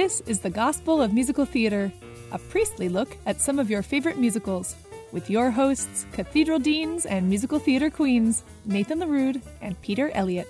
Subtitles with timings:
[0.00, 1.92] This is the Gospel of Musical Theater,
[2.32, 4.74] a priestly look at some of your favorite musicals,
[5.12, 10.48] with your hosts, Cathedral Deans and Musical Theater Queens, Nathan LeRud and Peter Elliott.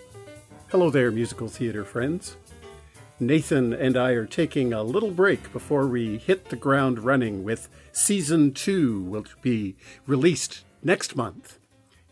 [0.69, 2.37] Hello there, musical theater friends.
[3.19, 7.69] Nathan and I are taking a little break before we hit the ground running with
[7.91, 9.75] season two, which will be
[10.07, 11.59] released next month.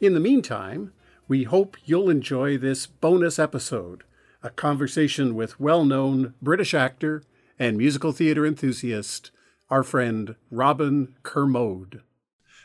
[0.00, 0.92] In the meantime,
[1.28, 4.02] we hope you'll enjoy this bonus episode
[4.42, 7.22] a conversation with well known British actor
[7.58, 9.30] and musical theater enthusiast,
[9.68, 12.02] our friend Robin Kermode.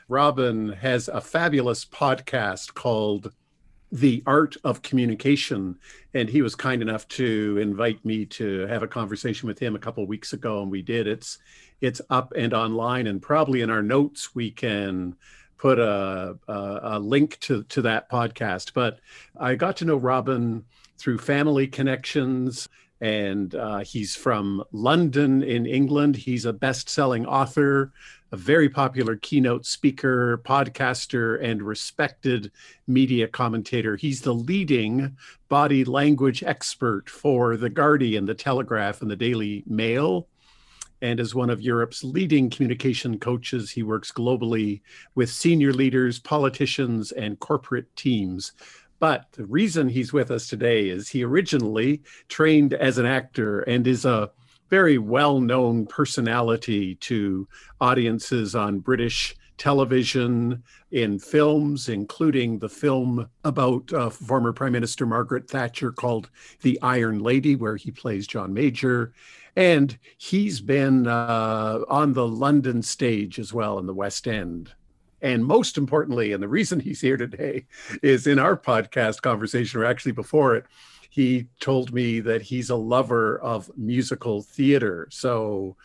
[0.07, 3.33] Robin has a fabulous podcast called
[3.91, 5.79] The Art of Communication,
[6.13, 9.79] and he was kind enough to invite me to have a conversation with him a
[9.79, 11.07] couple weeks ago, and we did.
[11.07, 11.39] It's
[11.81, 15.15] it's up and online, and probably in our notes we can
[15.57, 18.73] put a, a, a link to to that podcast.
[18.73, 18.99] But
[19.39, 20.65] I got to know Robin
[20.97, 22.69] through family connections.
[23.01, 26.15] And uh, he's from London in England.
[26.15, 27.91] He's a best selling author,
[28.31, 32.51] a very popular keynote speaker, podcaster, and respected
[32.87, 33.97] media commentator.
[33.97, 35.17] He's the leading
[35.49, 40.27] body language expert for The Guardian, The Telegraph, and the Daily Mail.
[41.01, 44.79] And as one of Europe's leading communication coaches, he works globally
[45.13, 48.53] with senior leaders, politicians, and corporate teams.
[49.03, 53.85] But the reason he's with us today is he originally trained as an actor and
[53.85, 54.31] is a
[54.69, 57.45] very well known personality to
[57.81, 65.49] audiences on British television, in films, including the film about uh, former Prime Minister Margaret
[65.49, 66.29] Thatcher called
[66.61, 69.11] The Iron Lady, where he plays John Major.
[69.57, 74.71] And he's been uh, on the London stage as well in the West End.
[75.23, 77.65] And most importantly, and the reason he's here today
[78.03, 80.65] is in our podcast conversation, or actually before it,
[81.09, 85.07] he told me that he's a lover of musical theater.
[85.11, 85.77] So,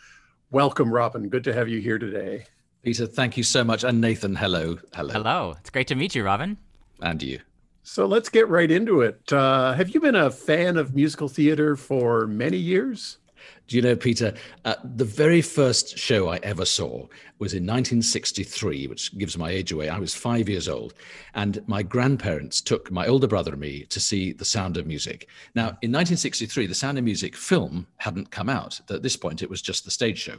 [0.51, 1.29] welcome, Robin.
[1.29, 2.47] Good to have you here today.
[2.83, 3.85] Peter, thank you so much.
[3.85, 4.77] And Nathan, hello.
[4.93, 5.13] Hello.
[5.13, 5.55] Hello.
[5.57, 6.57] It's great to meet you, Robin.
[7.01, 7.39] And you.
[7.83, 9.31] So, let's get right into it.
[9.31, 13.18] Uh, have you been a fan of musical theater for many years?
[13.67, 14.33] Do you know, Peter,
[14.65, 17.07] uh, the very first show I ever saw
[17.37, 19.89] was in 1963, which gives my age away.
[19.89, 20.93] I was five years old,
[21.35, 25.27] and my grandparents took my older brother and me to see The Sound of Music.
[25.55, 28.79] Now, in 1963, The Sound of Music film hadn't come out.
[28.89, 30.37] At this point, it was just the stage show.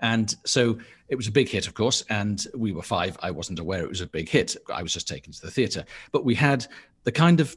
[0.00, 0.78] And so
[1.08, 3.16] it was a big hit, of course, and we were five.
[3.22, 4.56] I wasn't aware it was a big hit.
[4.72, 5.84] I was just taken to the theatre.
[6.12, 6.66] But we had
[7.04, 7.56] the kind of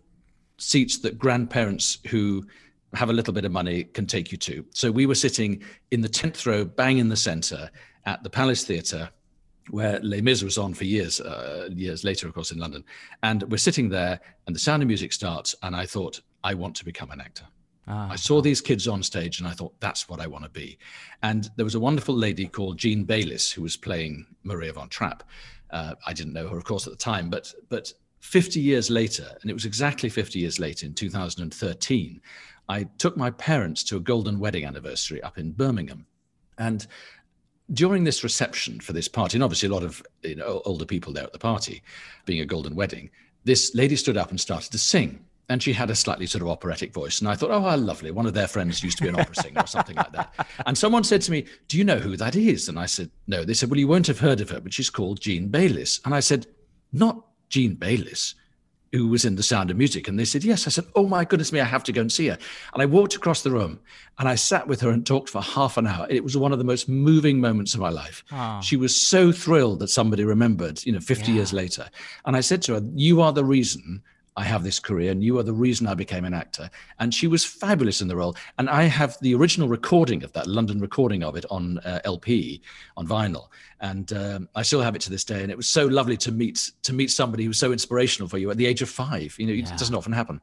[0.57, 2.45] seats that grandparents who
[2.93, 4.65] have a little bit of money can take you to.
[4.71, 7.69] So we were sitting in the 10th row, bang in the center
[8.05, 9.09] at the Palace Theatre,
[9.69, 12.83] where Les Mis was on for years, uh, years later, of course, in London.
[13.21, 16.75] And we're sitting there, and the sound of music starts, and I thought, I want
[16.77, 17.45] to become an actor.
[17.87, 18.09] Ah.
[18.11, 20.77] I saw these kids on stage, and I thought, that's what I want to be.
[21.21, 25.23] And there was a wonderful lady called Jean Bayless who was playing Maria von Trapp.
[25.69, 29.27] Uh, I didn't know her, of course, at the time, but but 50 years later,
[29.41, 32.21] and it was exactly 50 years later in 2013,
[32.69, 36.05] I took my parents to a golden wedding anniversary up in Birmingham.
[36.59, 36.85] And
[37.73, 41.11] during this reception for this party, and obviously a lot of you know, older people
[41.11, 41.81] there at the party,
[42.25, 43.09] being a golden wedding,
[43.43, 45.25] this lady stood up and started to sing.
[45.51, 47.19] And she had a slightly sort of operatic voice.
[47.19, 48.11] And I thought, oh, how lovely.
[48.11, 50.31] One of their friends used to be an opera singer or something like that.
[50.67, 52.69] And someone said to me, Do you know who that is?
[52.69, 53.43] And I said, No.
[53.43, 56.01] They said, Well, you won't have heard of her, but she's called Jean Bayless.
[56.05, 56.45] And I said,
[56.93, 58.35] Not Jean Bayless
[58.91, 60.07] who was in The Sound of Music.
[60.07, 60.67] And they said, Yes.
[60.67, 62.37] I said, Oh my goodness me, I have to go and see her.
[62.73, 63.79] And I walked across the room
[64.17, 66.07] and I sat with her and talked for half an hour.
[66.09, 68.23] It was one of the most moving moments of my life.
[68.31, 68.59] Oh.
[68.61, 71.37] She was so thrilled that somebody remembered, you know, 50 yeah.
[71.37, 71.89] years later.
[72.25, 74.01] And I said to her, You are the reason
[74.39, 76.69] I have this career, and you are the reason I became an actor.
[76.99, 78.37] And she was fabulous in the role.
[78.57, 82.61] And I have the original recording of that, London recording of it on uh, LP,
[82.95, 83.47] on vinyl,
[83.81, 85.41] and um, I still have it to this day.
[85.41, 88.37] And it was so lovely to meet to meet somebody who was so inspirational for
[88.37, 89.35] you at the age of five.
[89.37, 89.73] You know, yeah.
[89.73, 90.41] it doesn't often happen.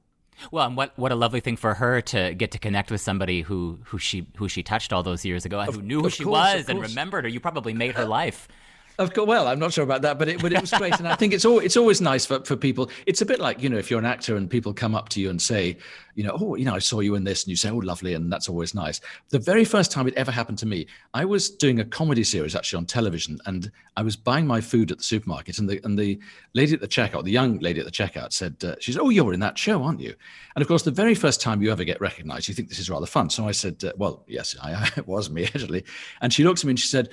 [0.50, 3.42] Well, and what what a lovely thing for her to get to connect with somebody
[3.42, 6.24] who who she who she touched all those years ago and who knew who she
[6.24, 7.28] course, was and remembered her.
[7.28, 8.48] You probably made her life.
[8.98, 11.06] Of course, well, I'm not sure about that, but it, but it was great, and
[11.06, 12.90] I think it's all it's always nice for, for people.
[13.04, 15.20] It's a bit like you know, if you're an actor and people come up to
[15.20, 15.76] you and say,
[16.14, 18.14] you know, oh, you know, I saw you in this, and you say, oh, lovely,
[18.14, 19.02] and that's always nice.
[19.28, 22.56] The very first time it ever happened to me, I was doing a comedy series
[22.56, 25.98] actually on television, and I was buying my food at the supermarket, and the and
[25.98, 26.18] the
[26.54, 29.10] lady at the checkout, the young lady at the checkout, said, uh, she said, oh,
[29.10, 30.14] you're in that show, aren't you?
[30.54, 32.88] And of course, the very first time you ever get recognised, you think this is
[32.88, 33.28] rather fun.
[33.28, 35.84] So I said, uh, well, yes, I, I, it was me actually,
[36.22, 37.10] and she looked at me and she said,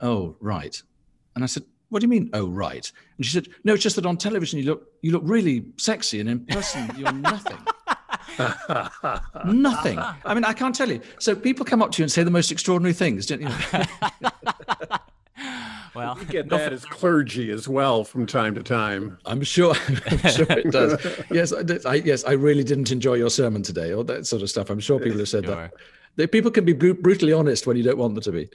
[0.00, 0.80] oh, right.
[1.34, 2.30] And I said, what do you mean?
[2.32, 2.90] Oh, right.
[3.16, 6.20] And she said, no, it's just that on television you look you look really sexy,
[6.20, 7.58] and in person you're nothing.
[9.44, 9.98] Nothing.
[9.98, 11.00] I mean, I can't tell you.
[11.20, 13.48] So people come up to you and say the most extraordinary things, don't you?
[15.94, 19.18] well, we get that as clergy as well from time to time.
[19.24, 19.76] I'm sure.
[20.06, 21.06] I'm sure it does.
[21.30, 24.50] yes, I, I, yes, I really didn't enjoy your sermon today, or that sort of
[24.50, 24.70] stuff.
[24.70, 25.70] I'm sure people have said sure.
[26.16, 26.32] that.
[26.32, 28.48] People can be brutally honest when you don't want them to be.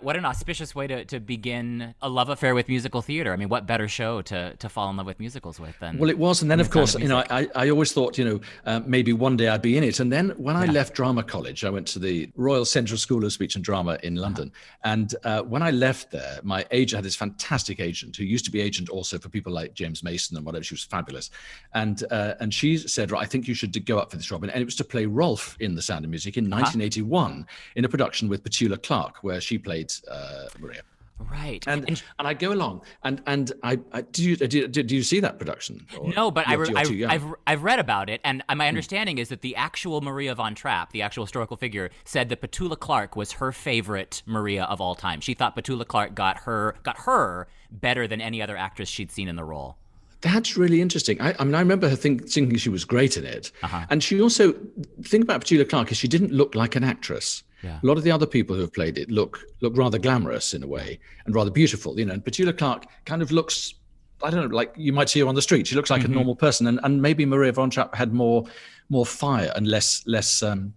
[0.00, 3.32] What an auspicious way to, to begin a love affair with musical theater.
[3.32, 5.96] I mean, what better show to, to fall in love with musicals with than?
[5.98, 8.24] Well, it was, and then of course, of you know, I, I always thought, you
[8.24, 9.98] know, uh, maybe one day I'd be in it.
[9.98, 10.62] And then when yeah.
[10.62, 13.98] I left drama college, I went to the Royal Central School of Speech and Drama
[14.02, 14.22] in uh-huh.
[14.22, 14.52] London.
[14.54, 14.92] Uh-huh.
[14.92, 18.50] And uh, when I left there, my agent had this fantastic agent who used to
[18.50, 20.62] be agent also for people like James Mason and whatever.
[20.62, 21.30] She was fabulous,
[21.74, 24.50] and uh, and she said, right, I think you should go up for this, Robin.
[24.50, 27.44] And it was to play Rolf in The Sound of Music in 1981 uh-huh.
[27.76, 29.86] in a production with Petula Clark, where she played.
[30.10, 30.82] Uh, Maria.
[31.18, 34.94] Right, and and, and I go along, and and I, I do you do, do
[34.94, 35.86] you see that production?
[35.98, 38.60] Or no, but I, I have I've read about it, and my hmm.
[38.60, 39.20] understanding mm.
[39.20, 43.16] is that the actual Maria von Trapp, the actual historical figure, said that Petula Clark
[43.16, 45.22] was her favorite Maria of all time.
[45.22, 49.26] She thought Petula Clark got her got her better than any other actress she'd seen
[49.26, 49.78] in the role.
[50.20, 51.20] That's really interesting.
[51.20, 53.86] I, I, mean, I remember her think, thinking she was great in it, uh-huh.
[53.88, 57.42] and she also the thing about Petula Clark is she didn't look like an actress.
[57.62, 57.80] Yeah.
[57.82, 60.62] A lot of the other people who have played it look look rather glamorous in
[60.62, 62.14] a way and rather beautiful, you know.
[62.14, 63.74] And Petula Clark kind of looks,
[64.22, 65.66] I don't know, like you might see her on the street.
[65.66, 66.12] She looks like mm-hmm.
[66.12, 68.44] a normal person, and and maybe Maria von Trapp had more
[68.88, 70.74] more fire and less less um,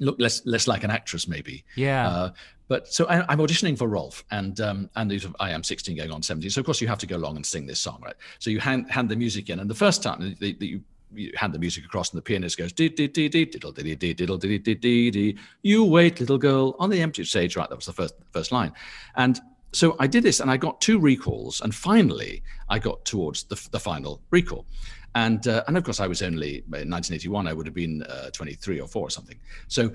[0.00, 1.64] look less less like an actress maybe.
[1.76, 2.08] Yeah.
[2.08, 2.32] Uh,
[2.68, 6.22] but so I, am auditioning for Rolf, and um, and I am 16 going on
[6.22, 6.50] 17.
[6.50, 8.16] So of course you have to go along and sing this song, right?
[8.38, 10.82] So you hand hand the music in, and the first time that you
[11.14, 13.94] you hand the music across and the pianist goes dee dee dee dee diddle dee
[13.94, 17.56] dee diddle you wait little girl on the empty stage.
[17.56, 18.72] Right that was the first first line.
[19.16, 19.40] And
[19.72, 23.68] so I did this and I got two recalls and finally I got towards the,
[23.70, 24.66] the final recall.
[25.14, 28.30] And uh, and of course I was only in 1981 I would have been uh,
[28.30, 29.38] 23 or 4 or something.
[29.68, 29.92] So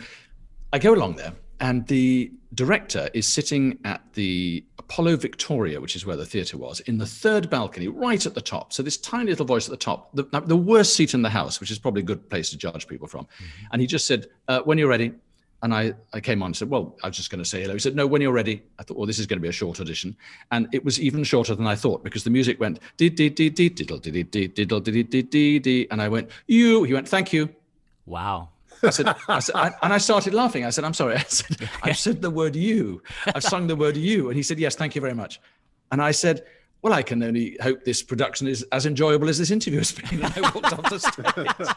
[0.71, 1.33] I go along there
[1.63, 6.81] and the director is sitting at the Apollo Victoria, which is where the theatre was,
[6.81, 8.73] in the third balcony, right at the top.
[8.73, 11.61] So this tiny little voice at the top, the, the worst seat in the house,
[11.61, 13.23] which is probably a good place to judge people from.
[13.23, 13.65] Mm-hmm.
[13.71, 15.13] And he just said, uh, "When you're ready."
[15.61, 17.71] And I, I came on and said, Well, I was just going to say hello.
[17.71, 18.61] He said, No, when you're ready.
[18.79, 20.13] I thought, Well, this is going to be a short audition.
[20.51, 23.49] And it was even shorter than I thought because the music went dee dee dee
[23.49, 25.87] diddle dee diddle dee dee dee dee.
[25.89, 26.83] And I went, You.
[26.83, 27.47] He went, Thank you.
[28.05, 28.49] Wow.
[28.83, 30.65] I said, I said I, and I started laughing.
[30.65, 31.15] I said, I'm sorry.
[31.17, 33.01] I said, I've said the word you.
[33.33, 34.29] I've sung the word you.
[34.29, 35.39] And he said, Yes, thank you very much.
[35.91, 36.45] And I said,
[36.81, 40.23] Well, I can only hope this production is as enjoyable as this interview has been.
[40.23, 41.67] And I walked off the stage.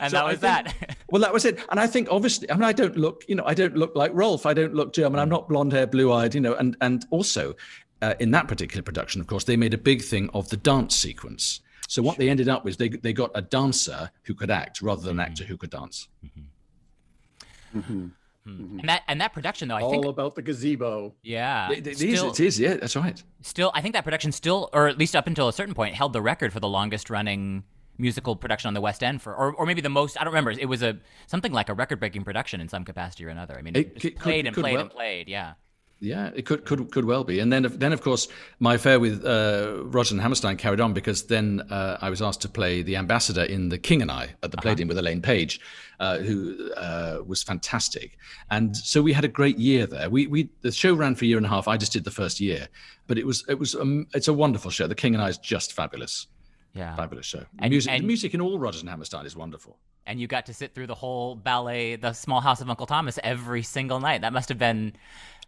[0.00, 0.96] and so that was think, that.
[1.10, 1.58] well, that was it.
[1.70, 4.12] And I think obviously, I mean, I don't look, you know, I don't look like
[4.14, 4.44] Rolf.
[4.46, 5.18] I don't look German.
[5.20, 7.54] I'm not blonde hair, blue eyed, you know, and and also
[8.02, 10.94] uh, in that particular production, of course, they made a big thing of the dance
[10.94, 11.60] sequence.
[11.88, 15.02] So what they ended up with, they they got a dancer who could act rather
[15.02, 16.08] than an actor who could dance.
[16.24, 17.78] Mm-hmm.
[17.78, 18.06] Mm-hmm.
[18.46, 18.78] Mm-hmm.
[18.78, 21.14] And that and that production though, I all think all about the gazebo.
[21.22, 22.60] Yeah, it, it, still, is, it is.
[22.60, 23.20] Yeah, that's right.
[23.42, 26.12] Still, I think that production still, or at least up until a certain point, held
[26.12, 27.64] the record for the longest running
[27.98, 30.20] musical production on the West End for, or, or maybe the most.
[30.20, 30.52] I don't remember.
[30.52, 33.56] It was a something like a record breaking production in some capacity or another.
[33.58, 34.82] I mean, it, it played could, and played well.
[34.82, 35.28] and played.
[35.28, 35.54] Yeah.
[35.98, 37.40] Yeah, it could could could well be.
[37.40, 38.28] And then then of course
[38.60, 42.42] my affair with uh, Roger and Hammerstein carried on because then uh, I was asked
[42.42, 44.62] to play the ambassador in The King and I at the uh-huh.
[44.62, 45.58] Palladium with Elaine Paige,
[45.98, 48.18] uh, who uh, was fantastic.
[48.50, 50.10] And so we had a great year there.
[50.10, 51.66] We we the show ran for a year and a half.
[51.66, 52.68] I just did the first year,
[53.06, 54.86] but it was it was um, it's a wonderful show.
[54.86, 56.26] The King and I is just fabulous.
[56.74, 57.42] Yeah, fabulous show.
[57.58, 60.46] And, music, and, the music in all Rodgers and Hammerstein is wonderful and you got
[60.46, 64.20] to sit through the whole ballet, The Small House of Uncle Thomas, every single night.
[64.20, 64.92] That must have been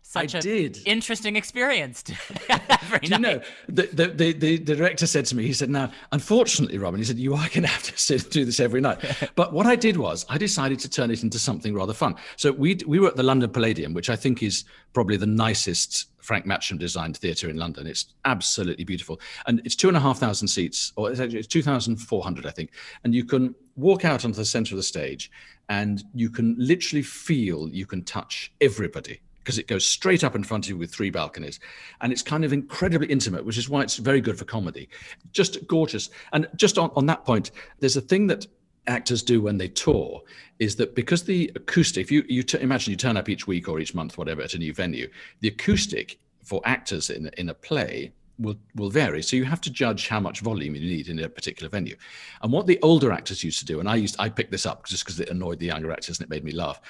[0.02, 0.80] such I a did.
[0.86, 2.02] interesting experience.
[2.02, 2.14] Do
[3.02, 6.98] you know, the, the, the, the, director said to me, he said, now, unfortunately, Robin,
[6.98, 8.98] he said, you are going to have to sit through this every night.
[9.34, 12.14] but what I did was I decided to turn it into something rather fun.
[12.36, 14.64] So we, we were at the London Palladium, which I think is
[14.94, 17.86] probably the nicest Frank Matcham designed theatre in London.
[17.86, 19.20] It's absolutely beautiful.
[19.46, 22.70] And it's two and a half thousand seats, or it's, actually, it's 2,400, I think.
[23.04, 25.30] And you can walk out onto the center of the stage
[25.68, 30.44] and you can literally feel you can touch everybody because it goes straight up in
[30.44, 31.60] front of you with three balconies.
[32.00, 34.88] And it's kind of incredibly intimate, which is why it's very good for comedy.
[35.32, 36.10] Just gorgeous.
[36.32, 38.46] And just on, on that point, there's a thing that
[38.86, 40.22] actors do when they tour
[40.58, 43.68] is that because the acoustic, if you, you t- imagine you turn up each week
[43.68, 45.08] or each month, whatever, at a new venue,
[45.40, 49.22] the acoustic for actors in, in a play will will vary.
[49.22, 51.96] So you have to judge how much volume you need in a particular venue.
[52.42, 54.86] And what the older actors used to do, and I used I picked this up
[54.86, 56.80] just because it annoyed the younger actors and it made me laugh,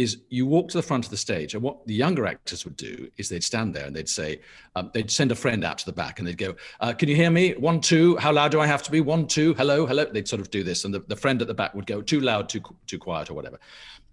[0.00, 2.76] is you walk to the front of the stage, and what the younger actors would
[2.76, 4.40] do is they'd stand there and they'd say,
[4.74, 7.14] um, they'd send a friend out to the back and they'd go, uh, Can you
[7.14, 7.52] hear me?
[7.52, 9.02] One, two, how loud do I have to be?
[9.02, 10.06] One, two, hello, hello.
[10.06, 12.20] They'd sort of do this, and the, the friend at the back would go, Too
[12.20, 13.60] loud, too, too quiet, or whatever.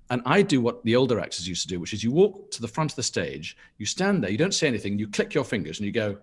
[0.10, 2.62] And I do what the older actors used to do, which is you walk to
[2.62, 5.46] the front of the stage, you stand there, you don't say anything, you click your
[5.46, 6.18] fingers and you go,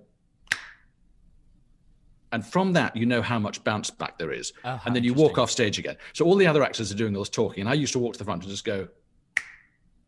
[2.32, 4.52] and from that, you know how much bounce back there is.
[4.64, 5.96] Oh, and then you walk off stage again.
[6.14, 7.60] So all the other actors are doing all this talking.
[7.60, 8.88] And I used to walk to the front and just go.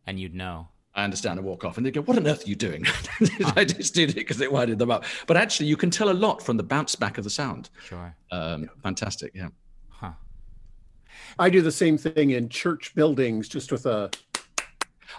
[0.07, 0.69] And you'd know.
[0.95, 1.77] I understand and walk off.
[1.77, 2.87] And they go, What on earth are you doing?
[3.57, 5.05] I just did it because it winded them up.
[5.27, 7.69] But actually, you can tell a lot from the bounce back of the sound.
[7.85, 8.17] Sure.
[8.33, 8.69] Um, yeah.
[8.83, 9.33] Fantastic.
[9.35, 9.49] Yeah.
[9.91, 10.13] Huh.
[11.39, 14.11] I do the same thing in church buildings, just with a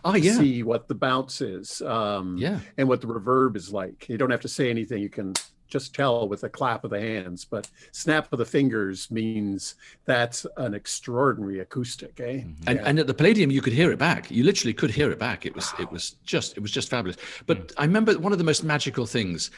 [0.04, 0.34] Oh yeah.
[0.34, 1.82] See what the bounce is.
[1.82, 2.60] Um, yeah.
[2.78, 4.08] And what the reverb is like.
[4.10, 5.02] You don't have to say anything.
[5.02, 5.34] You can
[5.68, 10.46] just tell with a clap of the hands, but snap of the fingers means that's
[10.58, 12.40] an extraordinary acoustic, eh?
[12.40, 12.70] Mm-hmm.
[12.70, 14.32] And, and at the Palladium, you could hear it back.
[14.32, 15.46] You literally could hear it back.
[15.46, 15.84] It was wow.
[15.84, 17.18] it was just it was just fabulous.
[17.46, 17.74] But mm.
[17.78, 19.52] I remember one of the most magical things,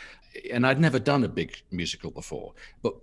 [0.51, 2.95] and I'd never done a big musical before, but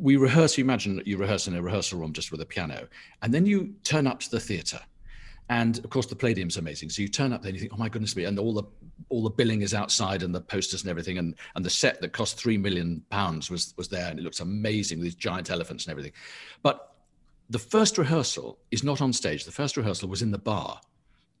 [0.00, 0.56] we rehearse.
[0.56, 2.88] You imagine you rehearse in a rehearsal room just with a piano,
[3.22, 4.80] and then you turn up to the theatre
[5.48, 6.90] and of course, the Palladium's amazing.
[6.90, 8.64] So you turn up there and you think, oh my goodness me, and all the
[9.08, 12.12] all the billing is outside and the posters and everything, and and the set that
[12.12, 15.84] cost three million pounds was was there, and it looks amazing with these giant elephants
[15.84, 16.12] and everything.
[16.62, 16.94] But
[17.50, 19.44] the first rehearsal is not on stage.
[19.44, 20.80] The first rehearsal was in the bar,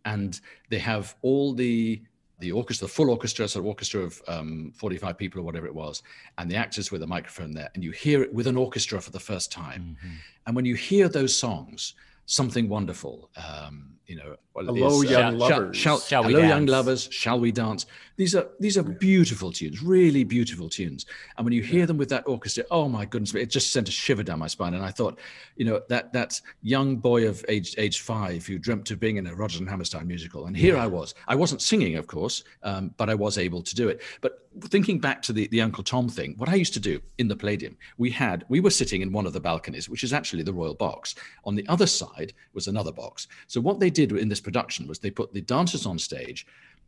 [0.04, 2.02] and they have all the
[2.40, 6.02] the orchestra, the full orchestra, so orchestra of um, 45 people or whatever it was,
[6.36, 9.10] and the actors with a microphone there, and you hear it with an orchestra for
[9.12, 9.96] the first time.
[9.98, 10.14] Mm-hmm.
[10.46, 11.94] And when you hear those songs,
[12.26, 13.30] something wonderful.
[13.36, 15.76] Um, you know, hello, is, young uh, lovers.
[15.76, 16.50] Shall, shall, shall hello, dance?
[16.50, 17.08] young lovers.
[17.10, 17.86] Shall we dance?
[18.16, 21.06] These are these are beautiful tunes, really beautiful tunes.
[21.36, 23.92] And when you hear them with that orchestra, oh my goodness, it just sent a
[23.92, 24.74] shiver down my spine.
[24.74, 25.18] And I thought,
[25.56, 29.26] you know, that that young boy of age age five who dreamt of being in
[29.26, 31.14] a Rodgers and Hammerstein musical, and here I was.
[31.26, 34.02] I wasn't singing, of course, um, but I was able to do it.
[34.20, 37.26] But thinking back to the the Uncle Tom thing, what I used to do in
[37.26, 40.42] the Palladium, we had we were sitting in one of the balconies, which is actually
[40.42, 41.14] the royal box.
[41.44, 42.13] On the other side
[42.52, 43.28] was another box.
[43.46, 46.46] So what they did in this production was they put the dancers on stage,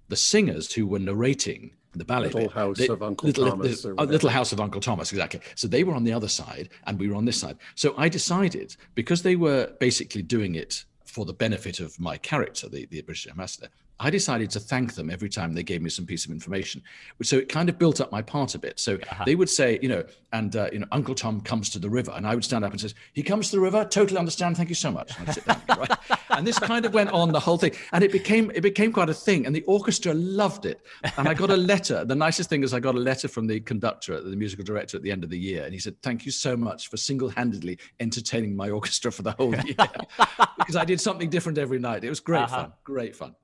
[0.09, 2.27] the singers who were narrating the ballet.
[2.27, 3.83] Little bit, House they, of Uncle little, Thomas.
[3.83, 5.41] The, little House of Uncle Thomas, exactly.
[5.55, 7.57] So they were on the other side and we were on this side.
[7.75, 12.69] So I decided, because they were basically doing it for the benefit of my character,
[12.69, 13.69] the, the British ambassador,
[13.99, 16.83] I decided to thank them every time they gave me some piece of information.
[17.23, 18.79] So it kind of built up my part a bit.
[18.79, 19.25] So uh-huh.
[19.25, 22.13] they would say, you know, and uh, you know, Uncle Tom comes to the river,
[22.15, 23.85] and I would stand up and says, "He comes to the river.
[23.85, 24.57] Totally understand.
[24.57, 25.91] Thank you so much." And sit down, right?
[26.31, 29.09] and this kind of went on the whole thing, and it became it became quite
[29.09, 30.83] a thing, and the orchestra loved it.
[31.17, 32.05] And I got a letter.
[32.05, 35.03] the nicest thing is, I got a letter from the conductor, the musical director, at
[35.03, 38.55] the end of the year, and he said, "Thank you so much for single-handedly entertaining
[38.55, 39.75] my orchestra for the whole year,
[40.59, 42.05] because I did something different every night.
[42.05, 42.57] It was great uh-huh.
[42.65, 42.73] fun.
[42.85, 43.35] Great fun."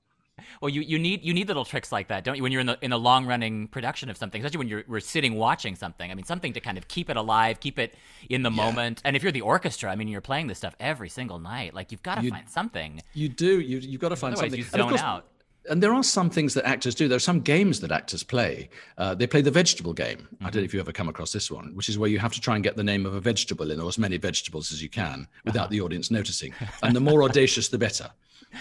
[0.61, 2.43] Well, you, you need you need little tricks like that, don't you?
[2.43, 5.01] When you're in the in a long running production of something, especially when you're we're
[5.01, 6.11] sitting watching something.
[6.11, 7.95] I mean, something to kind of keep it alive, keep it
[8.29, 8.65] in the yeah.
[8.65, 9.03] moment.
[9.05, 11.75] And if you're the orchestra, I mean, you're playing this stuff every single night.
[11.75, 13.03] Like you've got to find something.
[13.15, 13.61] You do.
[13.61, 14.59] You you've got to find Otherwise something.
[14.59, 15.27] You zone course, out.
[15.71, 17.07] And there are some things that actors do.
[17.07, 18.69] There are some games that actors play.
[18.99, 20.19] Uh, they play the vegetable game.
[20.19, 20.47] Mm-hmm.
[20.47, 20.65] I don't know mm-hmm.
[20.65, 22.65] if you ever come across this one, which is where you have to try and
[22.65, 25.65] get the name of a vegetable in, or as many vegetables as you can, without
[25.65, 25.69] uh-huh.
[25.71, 26.53] the audience noticing.
[26.83, 28.11] And the more audacious, the better.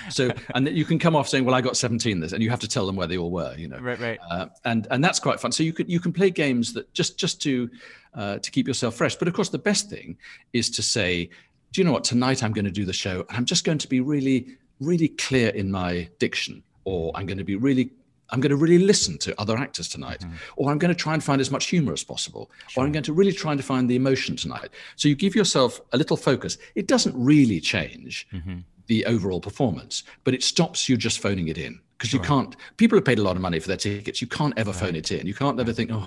[0.10, 2.60] So, and you can come off saying, "Well, I got 17 this," and you have
[2.60, 3.56] to tell them where they all were.
[3.58, 4.20] You know, right, right.
[4.30, 5.52] Uh, and and that's quite fun.
[5.52, 7.70] So you can you can play games that just just to
[8.14, 9.16] uh, to keep yourself fresh.
[9.16, 10.18] But of course, the best thing
[10.54, 11.30] is to say,
[11.72, 12.04] "Do you know what?
[12.04, 15.10] Tonight I'm going to do the show, and I'm just going to be really really
[15.10, 17.92] clear in my diction, or I'm going to be really
[18.32, 20.36] I'm going to really listen to other actors tonight, mm-hmm.
[20.56, 22.82] or I'm going to try and find as much humor as possible, sure.
[22.82, 24.70] or I'm going to really try and find the emotion tonight.
[24.96, 26.58] So you give yourself a little focus.
[26.76, 28.60] It doesn't really change mm-hmm
[28.92, 32.58] the overall performance, but it stops you just phoning it in because you can't.
[32.76, 34.22] People have paid a lot of money for their tickets.
[34.22, 34.80] You can't ever right.
[34.82, 35.26] phone it in.
[35.26, 36.06] You can't ever think, oh,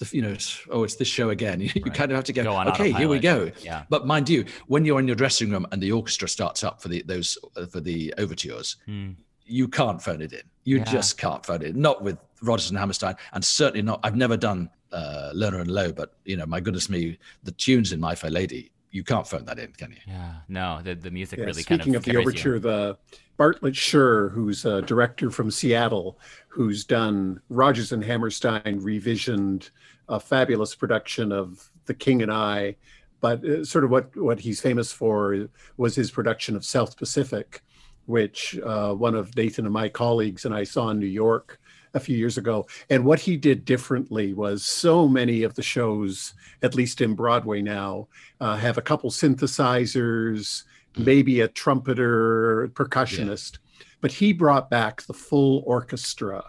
[0.00, 1.60] the, you know, it's, oh, it's this show again.
[1.76, 1.94] You, right.
[1.94, 2.42] kind of have to go.
[2.42, 3.52] go okay, here we go.
[3.62, 3.84] Yeah.
[3.88, 6.88] But mind you, when you're in your dressing room and the orchestra starts up for
[6.88, 9.12] the those uh, for the overtures, hmm.
[9.44, 10.42] you can't phone it in.
[10.64, 10.84] You yeah.
[10.84, 11.76] just can't phone it.
[11.76, 11.80] In.
[11.80, 14.00] Not with Rodgers and Hammerstein, and certainly not.
[14.02, 17.92] I've never done uh, Lerner and Loewe, but you know, my goodness me, the tunes
[17.92, 19.98] in My Fair Lady you can't phone that in, can you?
[20.06, 20.80] Yeah, no.
[20.82, 22.60] The the music yeah, really speaking kind of, of the overture, you.
[22.60, 22.98] the
[23.36, 29.70] Bartlett Sher, who's a director from Seattle, who's done Rodgers and Hammerstein revisioned
[30.08, 32.76] a fabulous production of The King and I,
[33.20, 37.62] but uh, sort of what what he's famous for was his production of South Pacific,
[38.06, 41.60] which uh, one of Nathan and my colleagues and I saw in New York
[41.96, 42.66] a few years ago.
[42.90, 47.62] And what he did differently was so many of the shows, at least in Broadway
[47.62, 48.06] now,
[48.40, 50.62] uh, have a couple synthesizers,
[50.96, 53.58] maybe a trumpeter, percussionist.
[53.58, 53.86] Yeah.
[54.00, 56.44] but he brought back the full orchestra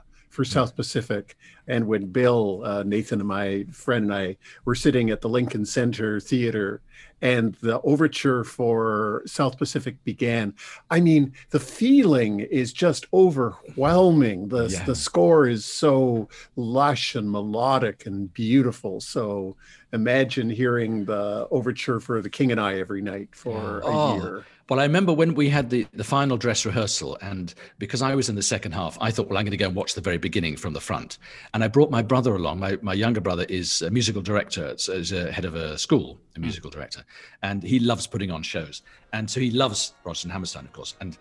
[0.45, 0.57] for.
[0.57, 1.37] South Pacific.
[1.67, 5.65] And when Bill, uh, Nathan, and my friend and I were sitting at the Lincoln
[5.65, 6.81] Center Theater
[7.21, 10.53] and the overture for South Pacific began,
[10.89, 14.47] I mean, the feeling is just overwhelming.
[14.47, 14.83] The, yeah.
[14.83, 19.01] the score is so lush and melodic and beautiful.
[19.01, 19.55] So
[19.93, 23.89] imagine hearing the overture for The King and I every night for yeah.
[23.89, 24.15] a oh.
[24.15, 24.45] year.
[24.69, 28.27] Well, I remember when we had the, the final dress rehearsal, and because I was
[28.27, 30.17] in the second half, I thought, well, I'm going to go and watch the very
[30.17, 31.19] beginning from the front.
[31.53, 32.59] And I brought my brother along.
[32.59, 36.39] My, my younger brother is a musical director, is a head of a school, a
[36.39, 36.41] hmm.
[36.41, 36.73] musical mm.
[36.73, 37.05] director,
[37.43, 38.81] and he loves putting on shows.
[39.13, 40.95] And so he loves Rodgers and Hammerstein, of course.
[40.99, 41.17] And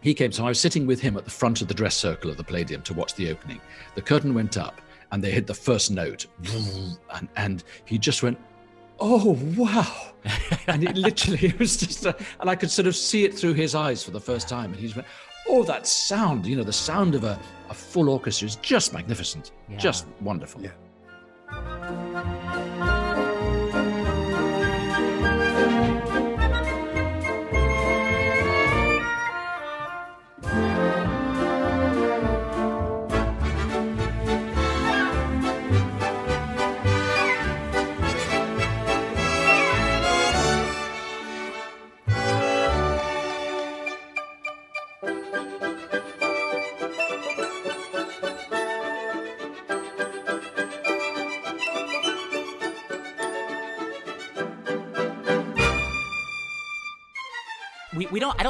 [0.00, 2.32] he came, so I was sitting with him at the front of the dress circle
[2.32, 3.60] of the Palladium to watch the opening.
[3.94, 4.80] The curtain went up,
[5.12, 6.26] and they hit the first note,
[7.14, 8.38] and, and he just went,
[9.00, 10.12] oh wow.
[10.66, 13.54] And it literally it was just a, and i could sort of see it through
[13.54, 14.72] his eyes for the first time.
[14.72, 15.06] And he's went
[15.48, 17.38] oh that sound you know the sound of a,
[17.68, 19.52] a full orchestra is just magnificent.
[19.68, 19.76] Yeah.
[19.78, 20.62] just wonderful.
[20.62, 22.05] Yeah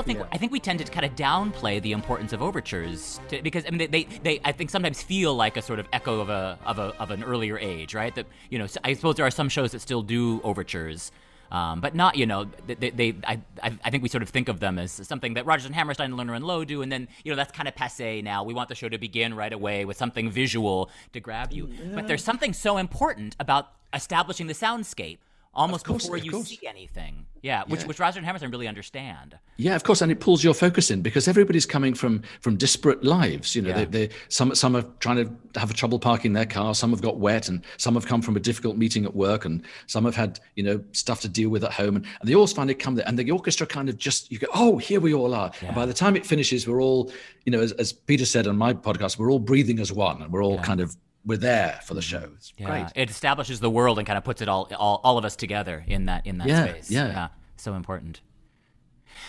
[0.07, 0.19] think.
[0.21, 0.27] Yeah.
[0.33, 3.71] I think we tend to kind of downplay the importance of overtures to, because I
[3.71, 6.59] mean they, they, they I think sometimes feel like a sort of echo of a
[6.65, 8.15] of a of an earlier age, right?
[8.15, 11.13] That you know I suppose there are some shows that still do overtures.
[11.49, 14.59] Um, but not, you know, they, they I, I think we sort of think of
[14.59, 17.31] them as something that Rodgers and Hammerstein and Lerner and Loewe do, and then, you
[17.31, 18.43] know, that's kind of passe now.
[18.43, 21.69] We want the show to begin right away with something visual to grab you.
[21.69, 21.95] Yeah.
[21.95, 25.19] But there's something so important about establishing the soundscape
[25.57, 27.27] almost course, before you see anything.
[27.43, 27.87] Yeah, which yeah.
[27.87, 29.39] which Rodgers and Hammerstein really understand.
[29.57, 33.05] Yeah, of course, and it pulls your focus in because everybody's coming from from disparate
[33.05, 33.55] lives.
[33.55, 33.85] You know, yeah.
[33.85, 37.03] they, they some some are trying to have a trouble parking their car, some have
[37.03, 40.17] got wet, and some have come from a difficult meeting at work, and some have
[40.17, 42.97] had you know stuff to deal with at home, and, and they all finally come
[42.97, 45.53] there, and the orchestra kind of just you go, oh, here we all are.
[45.63, 45.69] Yeah.
[45.69, 47.13] And by the time it finishes, we're all,
[47.45, 50.33] you know, as, as Peter said on my podcast, we're all breathing as one, and
[50.33, 52.31] we're all kind of we're there for the show.
[52.37, 52.67] It's yeah.
[52.67, 52.87] great.
[52.95, 55.85] It establishes the world and kind of puts it all, all, all of us together
[55.87, 56.91] in that in that yeah, space.
[56.91, 58.21] Yeah, yeah, so important.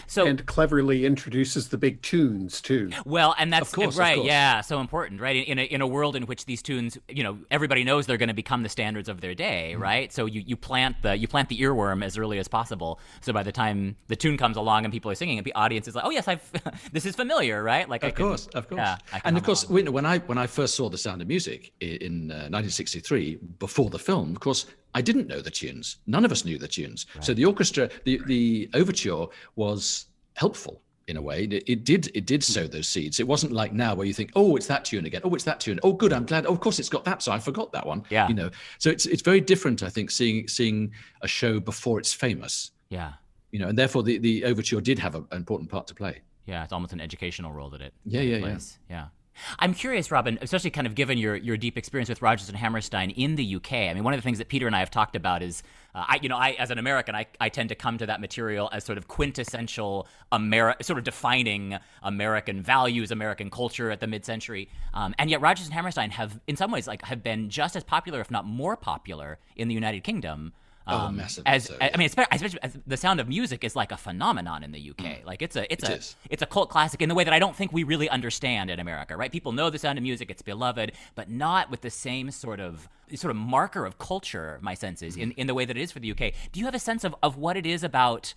[0.07, 2.91] So and cleverly introduces the big tunes too.
[3.05, 4.23] Well, and that's course, right.
[4.23, 5.47] Yeah, so important, right?
[5.47, 8.27] In a in a world in which these tunes, you know, everybody knows they're going
[8.29, 10.11] to become the standards of their day, mm right?
[10.11, 12.99] So you, you plant the you plant the earworm as early as possible.
[13.21, 15.87] So by the time the tune comes along and people are singing, and the audience
[15.87, 16.51] is like, oh yes, I've
[16.91, 17.87] this is familiar, right?
[17.87, 18.79] Like of can, course, of course.
[18.79, 19.93] Yeah, and of course, along.
[19.93, 23.99] when I when I first saw The Sound of Music in uh, 1963, before the
[23.99, 24.65] film, of course,
[24.97, 25.97] I didn't know the tunes.
[26.07, 27.05] None of us knew the tunes.
[27.13, 27.23] Right.
[27.23, 31.43] So the orchestra, the, the overture was helpful in a way.
[31.43, 33.19] It, it, did it did sow those seeds.
[33.19, 35.21] It wasn't like now where you think, oh, it's that tune again.
[35.23, 35.79] Oh, it's that tune.
[35.83, 36.11] Oh, good.
[36.11, 36.47] I'm glad.
[36.47, 37.21] Oh, of course, it's got that.
[37.21, 38.05] So I forgot that one.
[38.09, 38.27] Yeah.
[38.27, 38.49] You know.
[38.79, 39.83] So it's it's very different.
[39.83, 42.71] I think seeing seeing a show before it's famous.
[42.89, 43.13] Yeah.
[43.51, 46.21] You know, and therefore the the overture did have a, an important part to play.
[46.47, 47.93] Yeah, it's almost an educational role that it.
[48.03, 48.79] Yeah, yeah, plays.
[48.89, 48.95] yeah.
[48.95, 49.05] Yeah.
[49.59, 53.11] I'm curious, Robin, especially kind of given your, your deep experience with Rodgers and Hammerstein
[53.11, 53.73] in the UK.
[53.73, 55.63] I mean, one of the things that Peter and I have talked about is,
[55.95, 58.21] uh, I, you know, I as an American, I, I tend to come to that
[58.21, 64.07] material as sort of quintessential Ameri- sort of defining American values, American culture at the
[64.07, 64.69] mid-century.
[64.93, 67.83] Um, and yet, Rodgers and Hammerstein have, in some ways, like have been just as
[67.83, 70.53] popular, if not more popular, in the United Kingdom.
[70.87, 71.43] Oh, um, oh, massive.
[71.45, 71.89] As so, yeah.
[71.93, 74.97] I mean, especially, especially the Sound of Music is like a phenomenon in the UK.
[74.97, 75.25] Mm.
[75.25, 76.15] Like it's a it's it a is.
[76.29, 78.79] it's a cult classic in the way that I don't think we really understand in
[78.79, 79.17] America.
[79.17, 79.31] Right?
[79.31, 82.87] People know the Sound of Music; it's beloved, but not with the same sort of
[83.15, 84.59] sort of marker of culture.
[84.61, 85.23] My sense is mm.
[85.23, 86.33] in in the way that it is for the UK.
[86.51, 88.33] Do you have a sense of of what it is about?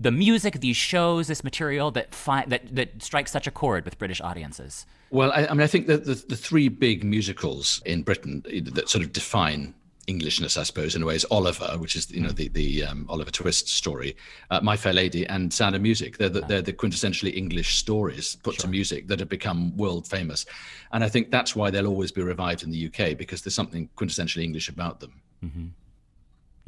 [0.00, 3.98] the music, these shows, this material that fi- that that strikes such a chord with
[3.98, 4.86] British audiences?
[5.10, 8.88] Well, I, I mean, I think that the, the three big musicals in Britain that
[8.88, 9.74] sort of define
[10.08, 13.06] Englishness, I suppose, in a way, is Oliver, which is you know the the um,
[13.08, 14.16] Oliver Twist story,
[14.50, 16.16] uh, My Fair Lady, and Sound of Music.
[16.16, 18.62] They're the, they're the quintessentially English stories put sure.
[18.62, 20.46] to music that have become world famous,
[20.92, 23.88] and I think that's why they'll always be revived in the UK because there's something
[23.96, 25.12] quintessentially English about them.
[25.44, 25.66] Mm-hmm.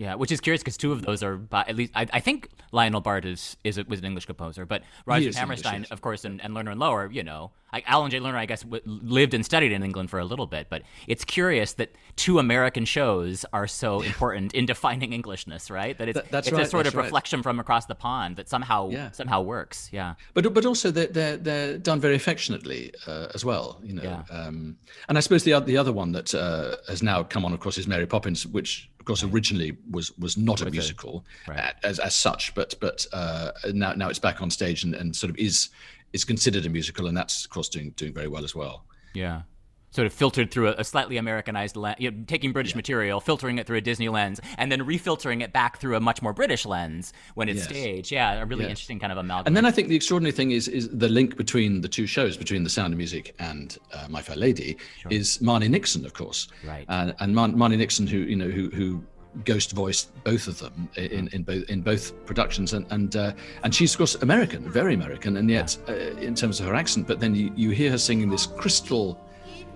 [0.00, 3.02] Yeah, which is curious because two of those are at least I, I think Lionel
[3.02, 6.56] Bart is is a, was an English composer, but Roger Hammerstein, of course, and, and
[6.56, 8.18] Lerner and Loewe, you know, I, Alan J.
[8.18, 11.22] Lerner, I guess, w- lived and studied in England for a little bit, but it's
[11.22, 15.98] curious that two American shows are so important in defining Englishness, right?
[15.98, 17.04] That it's, Th- that's it's right, a sort of right.
[17.04, 19.10] reflection from across the pond that somehow yeah.
[19.10, 19.90] somehow works.
[19.92, 24.02] Yeah, but but also they're they're, they're done very affectionately uh, as well, you know.
[24.02, 24.22] Yeah.
[24.30, 24.78] Um,
[25.10, 27.76] and I suppose the the other one that uh, has now come on, of course,
[27.76, 31.74] is Mary Poppins, which of course originally was was not a musical right.
[31.82, 35.30] as as such but but uh, now now it's back on stage and, and sort
[35.30, 35.70] of is
[36.12, 38.84] is considered a musical and that's of course doing doing very well as well
[39.14, 39.42] yeah
[39.90, 42.78] sort of filtered through a, a slightly Americanized lens, you know, taking British yeah.
[42.78, 46.22] material, filtering it through a Disney lens, and then refiltering it back through a much
[46.22, 47.68] more British lens when it's yes.
[47.68, 48.12] staged.
[48.12, 48.70] Yeah, a really yes.
[48.70, 49.48] interesting kind of amalgam.
[49.48, 52.36] And then I think the extraordinary thing is is the link between the two shows,
[52.36, 55.12] between The Sound of Music and uh, My Fair Lady, sure.
[55.12, 56.48] is Marni Nixon, of course.
[56.64, 56.84] Right.
[56.88, 59.02] And, and Mar- Marni Nixon, who you know, who who
[59.44, 63.74] ghost voiced both of them in, in both in both productions and and uh, and
[63.74, 67.20] she's of course American very American and yet uh, in terms of her accent but
[67.20, 69.20] then you, you hear her singing this crystal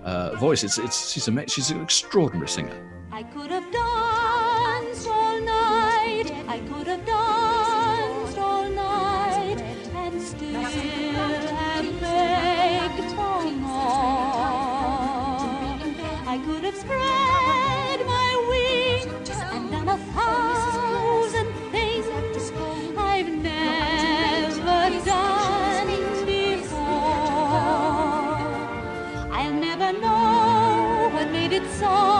[0.04, 0.62] uh, voice.
[0.62, 2.76] It's it's she's a she's an extraordinary singer.
[3.10, 6.32] I could have danced all night.
[6.48, 9.60] I could have danced all night
[9.94, 14.64] and still have begged for more.
[16.26, 20.53] I could have spread my wings and done a thousand
[31.86, 32.13] it's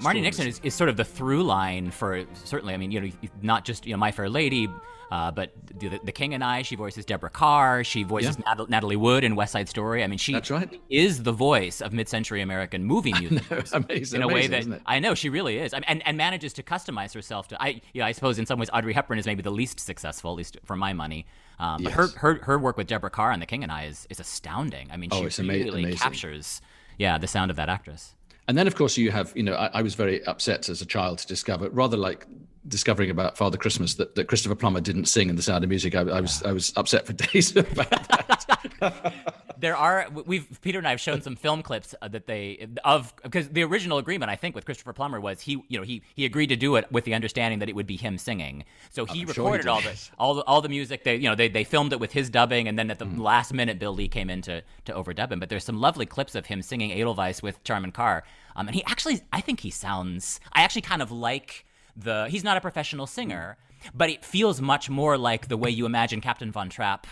[0.00, 2.74] Marni Nixon is, is sort of the through line for certainly.
[2.74, 3.10] I mean, you know,
[3.42, 4.68] not just you know My Fair Lady,
[5.10, 6.62] uh, but the, the, King and I.
[6.62, 7.82] She voices Deborah Kerr.
[7.82, 8.54] She voices yeah.
[8.54, 10.04] Nat- Natalie Wood in West Side Story.
[10.04, 10.80] I mean, she right.
[10.88, 15.16] is the voice of mid-century American movie music amazing, in a way that I know
[15.16, 17.60] she really is, I mean, and and manages to customize herself to.
[17.60, 20.36] I yeah, I suppose in some ways Audrey Hepburn is maybe the least successful, at
[20.36, 21.26] least for my money.
[21.58, 21.90] Um, yes.
[21.90, 24.20] But her, her her work with Deborah Kerr on The King and I is is
[24.20, 24.90] astounding.
[24.92, 25.98] I mean, she oh, really amazing.
[25.98, 26.62] captures
[26.98, 28.14] yeah the sound of that actress.
[28.50, 30.84] And then, of course, you have, you know, I, I, was very upset as a
[30.84, 32.26] child to discover, rather like
[32.66, 35.94] discovering about Father Christmas, that, that Christopher Plummer didn't sing in The Sound of Music.
[35.94, 39.14] I, I was I was upset for days about that.
[39.58, 43.14] there are we've Peter and I have shown some film clips uh, that they of
[43.22, 46.24] because the original agreement I think with Christopher Plummer was he you know he he
[46.24, 48.64] agreed to do it with the understanding that it would be him singing.
[48.90, 51.04] So he I'm recorded sure he all the all the all the music.
[51.04, 53.18] They you know they they filmed it with his dubbing, and then at the mm.
[53.18, 55.40] last minute, Bill Lee came in to to overdub him.
[55.40, 58.24] But there's some lovely clips of him singing Edelweiss with Charmian Carr
[58.56, 61.64] um, and he actually, I think he sounds, I actually kind of like
[62.02, 63.56] the, he's not a professional singer,
[63.94, 67.06] but it feels much more like the way you imagine Captain Von Trapp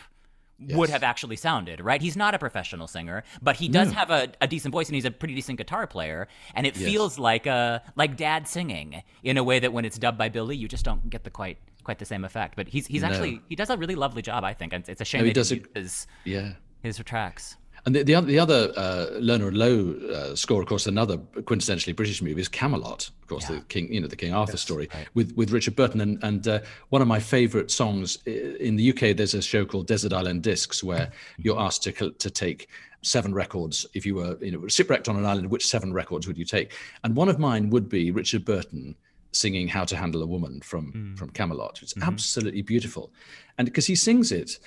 [0.60, 0.76] Yes.
[0.76, 2.02] would have actually sounded, right?
[2.02, 3.94] He's not a professional singer, but he does no.
[3.94, 6.26] have a, a, decent voice and he's a pretty decent guitar player.
[6.52, 6.84] And it yes.
[6.90, 10.56] feels like a like dad singing in a way that when it's dubbed by Billy,
[10.56, 12.56] you just don't get the quite quite the same effect.
[12.56, 13.08] But he's he's no.
[13.08, 14.72] actually he does a really lovely job, I think.
[14.72, 17.56] It's a shame no, he does a, his yeah his tracks.
[17.86, 21.16] And the, the other, the other uh, Lerner and Loewe uh, score, of course, another
[21.16, 23.56] quintessentially British movie is Camelot, of course, yeah.
[23.56, 25.08] the King, you know, the King Arthur yes, story right.
[25.14, 26.00] with with Richard Burton.
[26.00, 26.60] And and uh,
[26.90, 30.82] one of my favourite songs in the UK, there's a show called Desert Island Discs
[30.82, 31.42] where mm-hmm.
[31.42, 32.68] you're asked to to take
[33.02, 33.86] seven records.
[33.94, 36.72] If you were, you know, shipwrecked on an island, which seven records would you take?
[37.04, 38.96] And one of mine would be Richard Burton
[39.32, 41.18] singing "How to Handle a Woman" from mm.
[41.18, 41.80] from Camelot.
[41.82, 42.08] It's mm-hmm.
[42.08, 43.12] absolutely beautiful,
[43.56, 44.58] and because he sings it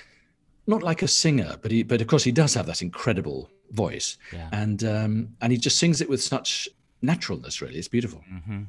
[0.68, 4.18] not like a singer, but he, but of course he does have that incredible voice,
[4.32, 4.50] yeah.
[4.52, 6.70] and um, and he just sings it with such
[7.02, 7.62] naturalness.
[7.62, 8.24] Really, it's beautiful.
[8.32, 8.64] Mm-hmm.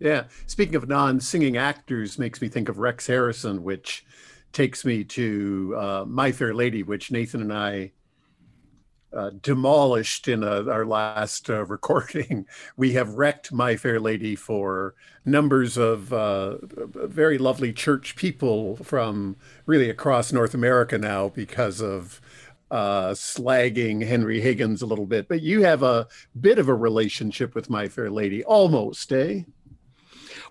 [0.00, 0.24] Yeah.
[0.46, 4.04] Speaking of non-singing actors, makes me think of Rex Harrison, which
[4.52, 7.92] takes me to uh, My Fair Lady, which Nathan and I
[9.14, 12.46] uh, demolished in a, our last uh, recording.
[12.76, 19.36] We have wrecked My Fair Lady for numbers of uh, very lovely church people from
[19.66, 22.20] really across North America now because of
[22.70, 25.28] uh, slagging Henry Higgins a little bit.
[25.28, 26.08] But you have a
[26.40, 29.42] bit of a relationship with My Fair Lady, almost, eh?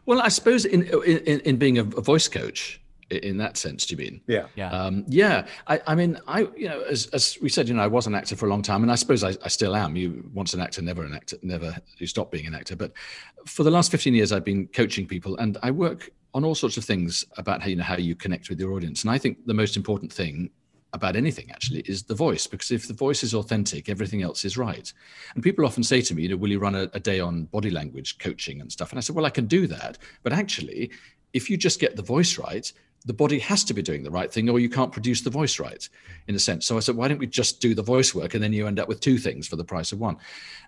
[0.05, 2.81] Well, I suppose in in, in being a voice coach,
[3.17, 4.21] in that sense do you mean?
[4.27, 4.47] Yeah.
[4.55, 4.71] Yeah.
[4.71, 5.45] Um, yeah.
[5.67, 8.15] I, I mean i you know as, as we said you know i was an
[8.15, 9.95] actor for a long time and i suppose I, I still am.
[9.95, 12.75] You once an actor never an actor never you stop being an actor.
[12.75, 12.93] But
[13.45, 16.77] for the last 15 years i've been coaching people and i work on all sorts
[16.77, 19.03] of things about how you know how you connect with your audience.
[19.03, 20.49] And i think the most important thing
[20.93, 24.57] about anything actually is the voice because if the voice is authentic everything else is
[24.57, 24.93] right.
[25.33, 27.45] And people often say to me you know will you run a, a, day on
[27.45, 28.91] body language coaching and stuff?
[28.91, 30.91] And i said well i can do that but actually
[31.33, 32.71] if you just get the voice right
[33.05, 35.59] the body has to be doing the right thing or you can't produce the voice
[35.59, 35.87] right
[36.27, 36.65] in a sense.
[36.65, 38.33] So i said why don't we just do the voice work?
[38.33, 40.17] And then you end up with two things for the price of one.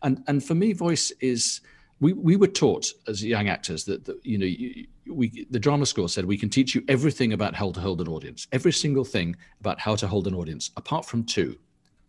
[0.03, 1.61] And and for me voice is
[2.01, 5.85] we, we were taught as young actors that, that you know you, we the drama
[5.85, 9.05] school said we can teach you everything about how to hold an audience every single
[9.05, 11.57] thing about how to hold an audience apart from two.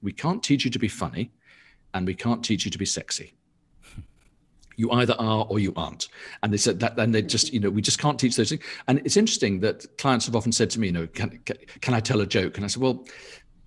[0.03, 1.31] We can't teach you to be funny
[1.95, 3.33] and we can't teach you to be sexy
[4.77, 6.09] you either are or you aren't
[6.43, 8.63] and they said that then they just you know we just can't teach those things
[8.89, 11.39] and it's interesting that clients have often said to me you know can,
[11.81, 13.05] can, i tell a joke and i said well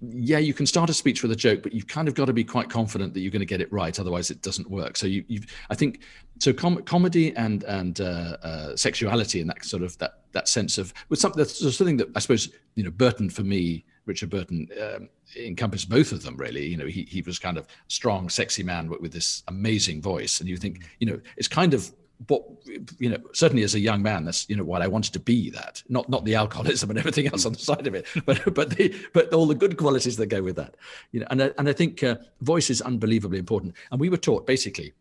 [0.02, 2.34] yeah, you can start a speech with a joke, but you've kind of got to
[2.34, 4.00] be quite confident that you're going to get it right.
[4.00, 4.96] Otherwise, it doesn't work.
[4.96, 6.02] So you, have I think,
[6.40, 10.78] so com- comedy and and uh, uh, sexuality and that sort of that that sense
[10.78, 14.68] of was something that's something that I suppose you know Burton for me, Richard Burton
[14.82, 16.66] um, encompassed both of them really.
[16.66, 20.40] You know, he he was kind of strong, sexy man with, with this amazing voice,
[20.40, 21.92] and you think you know it's kind of
[22.28, 22.44] what
[22.98, 25.50] you know certainly as a young man that's you know what i wanted to be
[25.52, 25.82] that.
[25.88, 28.94] Not not the alcoholism and everything else on the side of it but but the
[29.14, 30.76] but all the good qualities that go with that
[31.12, 31.28] you know.
[31.30, 33.76] And I, and i think uh, voice is unbelievably important.
[33.92, 34.94] And we were taught basically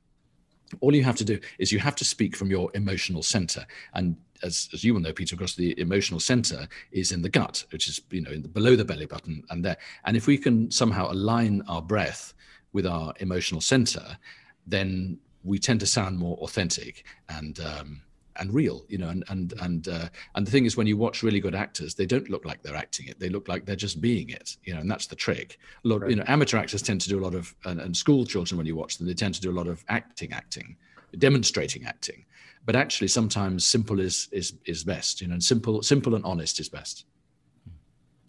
[0.81, 3.67] all you have to do is you have to speak from your emotional center.
[3.95, 7.29] And as, as you will know peter of course the emotional center is in the
[7.29, 10.39] gut which is you know the, below the belly button and there and if we
[10.39, 12.35] can somehow align our breath
[12.73, 14.17] with our emotional center
[14.67, 18.03] then we tend to sound more authentic and um,
[18.39, 19.09] and real, you know.
[19.09, 22.07] And and and uh, and the thing is, when you watch really good actors, they
[22.07, 24.81] don't look like they're acting it; they look like they're just being it, you know.
[24.81, 25.59] And that's the trick.
[25.85, 26.11] A lot, right.
[26.11, 28.67] you know, amateur actors tend to do a lot of, and, and school children, when
[28.67, 30.77] you watch them, they tend to do a lot of acting, acting,
[31.19, 32.25] demonstrating acting.
[32.65, 35.35] But actually, sometimes simple is is is best, you know.
[35.35, 37.07] And simple, simple and honest is best.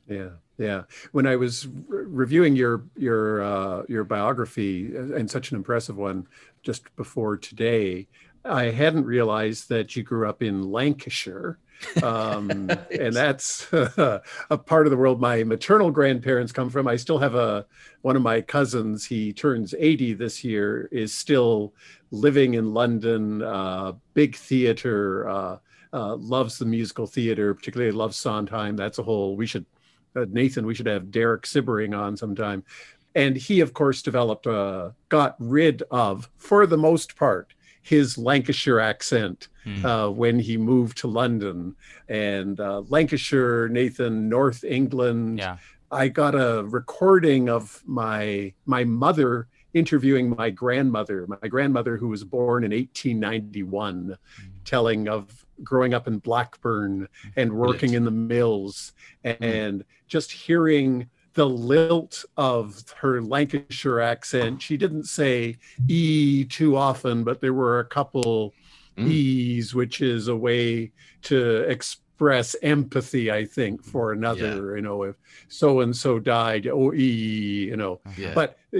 [0.08, 0.84] Yeah, yeah.
[1.12, 5.98] When I was re- reviewing your your uh, your biography, uh, and such an impressive
[5.98, 6.28] one,
[6.64, 8.08] just before today,
[8.44, 11.60] I hadn't realized that you grew up in Lancashire.
[12.04, 12.70] Um.
[13.00, 16.88] And that's uh, a part of the world my maternal grandparents come from.
[16.88, 17.66] I still have a
[18.02, 19.06] one of my cousins.
[19.06, 20.90] He turns 80 this year.
[20.92, 21.74] Is still
[22.12, 23.42] living in London.
[23.42, 25.30] Uh, big theater.
[25.30, 25.58] Uh,
[25.94, 27.54] uh loves the musical theater.
[27.54, 28.76] Particularly loves Sondheim.
[28.76, 29.36] That's a whole.
[29.36, 29.66] We should
[30.16, 32.64] uh, Nathan, we should have Derek Sibering on sometime.
[33.16, 38.80] And he, of course, developed, uh, got rid of, for the most part, his Lancashire
[38.80, 39.84] accent mm.
[39.84, 41.76] uh, when he moved to London.
[42.08, 45.40] And uh, Lancashire, Nathan, North England.
[45.40, 45.58] Yeah.
[45.92, 52.24] I got a recording of my my mother interviewing my grandmother, my grandmother who was
[52.24, 54.50] born in 1891, mm.
[54.66, 59.44] telling of growing up in Blackburn and working in the mills mm-hmm.
[59.44, 64.62] and just hearing the lilt of her Lancashire accent.
[64.62, 68.54] She didn't say E too often, but there were a couple
[68.98, 69.08] mm.
[69.08, 74.76] E's, which is a way to express express empathy, I think, for another, yeah.
[74.76, 75.16] you know, if
[75.48, 78.02] so and so died, oh, you know.
[78.18, 78.34] Yeah.
[78.36, 78.80] But, uh,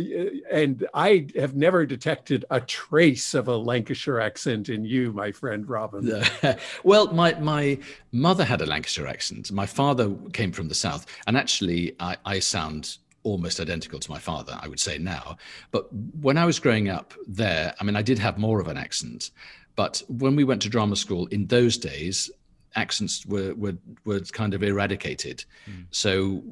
[0.52, 5.70] and I have never detected a trace of a Lancashire accent in you, my friend
[5.70, 6.22] Robin.
[6.84, 7.80] well, my, my
[8.12, 9.54] mother had a Lancashire accent.
[9.54, 11.06] My father came from the South.
[11.26, 15.38] And actually, I, I sound almost identical to my father, I would say now.
[15.72, 18.76] But when I was growing up there, I mean, I did have more of an
[18.76, 19.32] accent.
[19.78, 22.30] But when we went to drama school in those days,
[22.76, 25.44] accents were were were kind of eradicated.
[25.70, 25.86] Mm.
[25.92, 26.44] So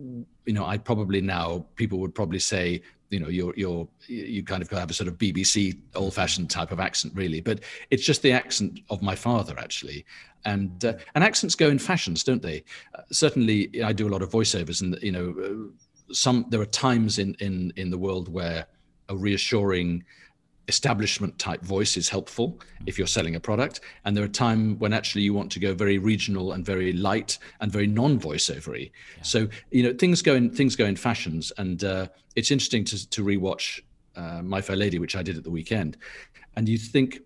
[0.45, 4.61] you know, I probably now people would probably say you know you're you're you kind
[4.61, 8.21] of have a sort of BBC old fashioned type of accent really, but it's just
[8.21, 10.05] the accent of my father actually.
[10.45, 12.63] And uh, and accents go in fashions, don't they?
[12.95, 16.65] Uh, certainly, I do a lot of voiceovers, and you know, uh, some there are
[16.65, 18.65] times in in in the world where
[19.09, 20.03] a reassuring
[20.67, 23.79] establishment type voice is helpful if you're selling a product.
[24.05, 27.37] And there are times when actually you want to go very regional and very light
[27.61, 29.23] and very non voiceovery yeah.
[29.23, 31.51] so you know things go in things go in fashions.
[31.57, 33.81] And uh, it's interesting to, to rewatch
[34.15, 35.97] uh, my fair lady which i did at the weekend.
[36.55, 37.19] And you think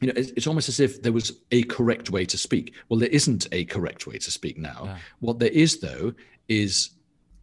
[0.00, 2.74] you know it's, it's, almost as if there was a correct way to speak.
[2.88, 4.82] Well there isn't a correct way to speak now.
[4.84, 4.98] Yeah.
[5.20, 6.12] what there is though
[6.48, 6.90] is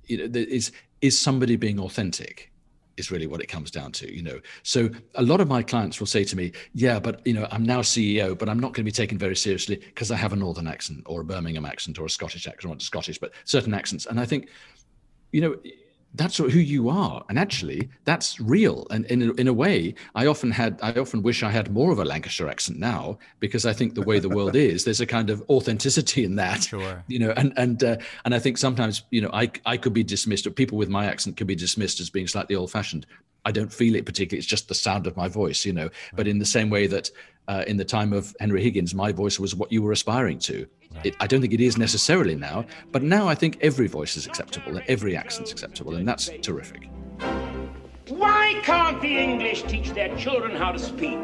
[0.05, 2.51] you know there is is somebody being authentic
[2.97, 4.39] is really what it comes down to you know.
[4.63, 7.63] So a lot of my clients will say to me yeah but you know i'm
[7.63, 10.35] now ceo but i'm not going to be taken very seriously because i have a
[10.35, 14.05] northern accent or a birmingham accent or a scottish accent or scottish but certain accents.
[14.05, 14.49] And i think
[15.31, 15.55] you know
[16.15, 17.23] that's who you are.
[17.29, 18.87] And actually that's real.
[18.89, 21.91] And in a, in a way i often had i often wish i had more
[21.91, 25.05] of a lancashire accent now because i think the way the world is there's a
[25.05, 27.03] kind of authenticity in that sure.
[27.07, 30.03] you know and and uh, and i think sometimes you know i i could be
[30.03, 33.05] dismissed or people with my accent could be dismissed as being slightly old fashioned
[33.45, 35.89] i don't feel it particularly it's just the sound of my voice you know.
[36.15, 37.09] But in the same way that
[37.47, 40.67] uh, in the time of henry higgins my voice was what you were aspiring to
[41.03, 44.25] it, I don't think it is necessarily now, but now I think every voice is
[44.25, 46.89] acceptable and every accent's acceptable, and that's terrific.
[48.07, 51.23] Why can't the English teach their children how to speak?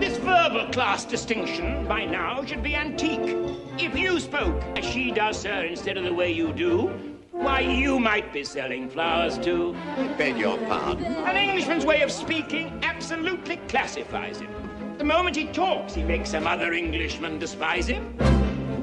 [0.00, 3.36] This verbal class distinction by now should be antique.
[3.78, 8.00] If you spoke as she does, sir, instead of the way you do, why, you
[8.00, 9.76] might be selling flowers too.
[9.96, 11.04] I beg your pardon.
[11.04, 14.50] An Englishman's way of speaking absolutely classifies him.
[14.98, 18.16] The moment he talks, he makes some other Englishman despise him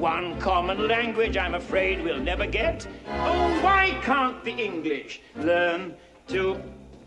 [0.04, 2.86] one common language I'm afraid we'll never get.
[3.08, 5.94] Oh, why can't the English learn
[6.28, 6.62] to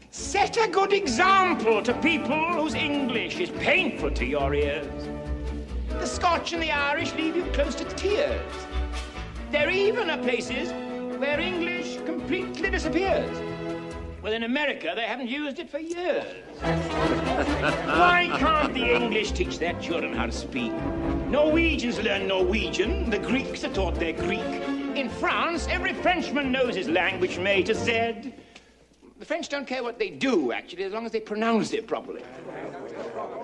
[0.10, 5.08] set a good example to people whose English is painful to your ears?
[5.90, 8.52] The Scotch and the Irish leave you close to tears.
[9.52, 10.72] There even are places
[11.20, 13.38] where English completely disappears.
[14.28, 16.26] Well, in America, they haven't used it for years.
[16.60, 20.74] Why can't the English teach their children how to speak?
[21.30, 23.10] Norwegians learn Norwegian.
[23.10, 24.42] The Greeks are taught their Greek.
[24.98, 28.34] In France, every Frenchman knows his language from A to Z.
[29.18, 32.22] The French don't care what they do, actually, as long as they pronounce it properly.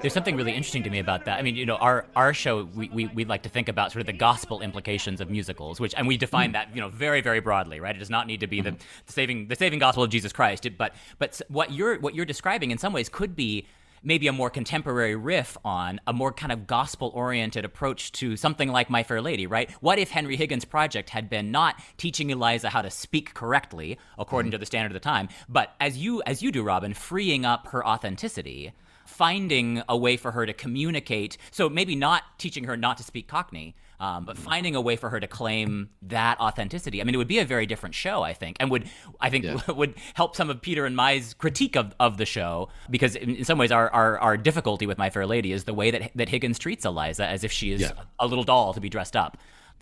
[0.04, 1.40] There's something really interesting to me about that.
[1.40, 4.02] I mean, you know, our, our show, we, we, we like to think about sort
[4.02, 6.54] of the gospel implications of musicals, which, and we define mm.
[6.54, 7.96] that, you know, very, very broadly, right?
[7.96, 8.76] It does not need to be mm-hmm.
[8.76, 10.68] the, the, saving, the saving gospel of Jesus Christ.
[10.78, 13.66] But, but what you're, what you're describing in some ways could be
[14.04, 18.68] maybe a more contemporary riff on a more kind of gospel oriented approach to something
[18.68, 19.72] like My Fair Lady, right?
[19.80, 24.50] What if Henry Higgins' project had been not teaching Eliza how to speak correctly according
[24.50, 24.56] mm-hmm.
[24.56, 27.68] to the standard of the time, but as you as you do, Robin, freeing up
[27.68, 28.74] her authenticity,
[29.06, 31.38] finding a way for her to communicate.
[31.52, 35.10] So maybe not teaching her not to speak Cockney, um, but finding a way for
[35.10, 37.00] her to claim that authenticity.
[37.00, 38.90] I mean, it would be a very different show, I think, and would
[39.22, 39.60] I think yeah.
[39.72, 43.46] would help some of Peter and Mai's critique of, of the show because in, in
[43.46, 46.30] some ways our, our, our difficulty with My Fair Lady is the way that that
[46.30, 47.92] Higgins treats Eliza as if she is yeah.
[48.20, 49.38] a little doll to be dressed up.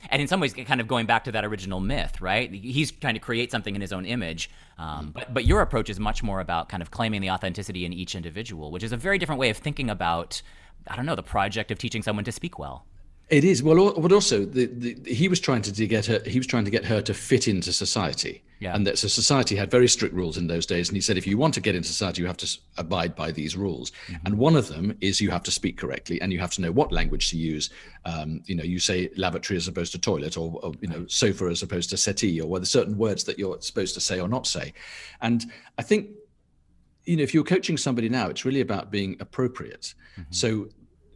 [0.10, 2.52] And in some ways, kind of going back to that original myth, right?
[2.52, 4.50] He's trying to create something in his own image.
[4.78, 7.94] Um, but, but your approach is much more about kind of claiming the authenticity in
[7.94, 10.42] each individual, which is a very different way of thinking about,
[10.88, 12.86] I don't know, the project of teaching someone to speak well.
[13.32, 16.22] It is well, but also the, the, he was trying to get her.
[16.26, 18.76] He was trying to get her to fit into society, yeah.
[18.76, 20.90] and that so society had very strict rules in those days.
[20.90, 23.32] And he said, if you want to get into society, you have to abide by
[23.32, 23.92] these rules.
[23.92, 24.26] Mm-hmm.
[24.26, 26.74] And one of them is you have to speak correctly, and you have to know
[26.74, 27.70] what language to use.
[28.04, 31.46] Um, you know, you say lavatory as opposed to toilet, or, or you know, sofa
[31.46, 34.46] as opposed to settee, or whether certain words that you're supposed to say or not
[34.46, 34.74] say.
[35.22, 35.46] And
[35.78, 36.10] I think
[37.06, 40.22] you know if you're coaching somebody now it's really about being appropriate mm-hmm.
[40.30, 40.68] so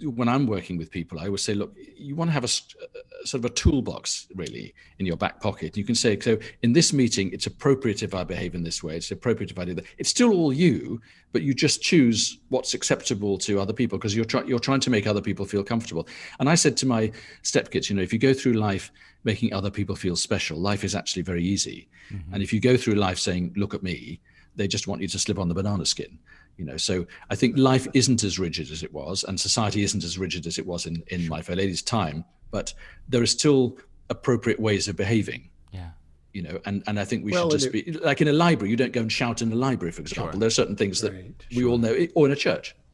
[0.01, 3.27] when I'm working with people, I always say, look, you want to have a, a,
[3.27, 5.77] sort of a toolbox really in your back pocket.
[5.77, 8.97] You can say, so in this meeting, it's appropriate if I behave in this way.
[8.97, 9.85] It's appropriate if I do that.
[9.97, 14.25] It's still all you, but you just choose what's acceptable to other people because you're
[14.25, 16.07] trying you're trying to make other people feel comfortable.
[16.39, 17.11] And I said to my
[17.43, 18.91] stepkids, you know, if you go through life
[19.23, 21.87] making other people feel special, life is actually very easy.
[22.11, 22.33] Mm-hmm.
[22.33, 24.19] And if you go through life saying, look at me,
[24.55, 26.19] they just want you to slip on the banana skin
[26.57, 30.03] you know so i think life isn't as rigid as it was and society isn't
[30.03, 32.73] as rigid as it was in in my fair lady's time but
[33.09, 33.77] there are still
[34.09, 35.49] appropriate ways of behaving.
[35.71, 35.89] Yeah.
[36.33, 38.69] You know and and i think we well, should just be like in a library
[38.69, 40.31] you don't go and shout in a library for example.
[40.31, 40.39] Sure.
[40.39, 41.69] there are certain things that right, we sure.
[41.69, 42.75] all know or in a church.
[42.77, 42.84] yeah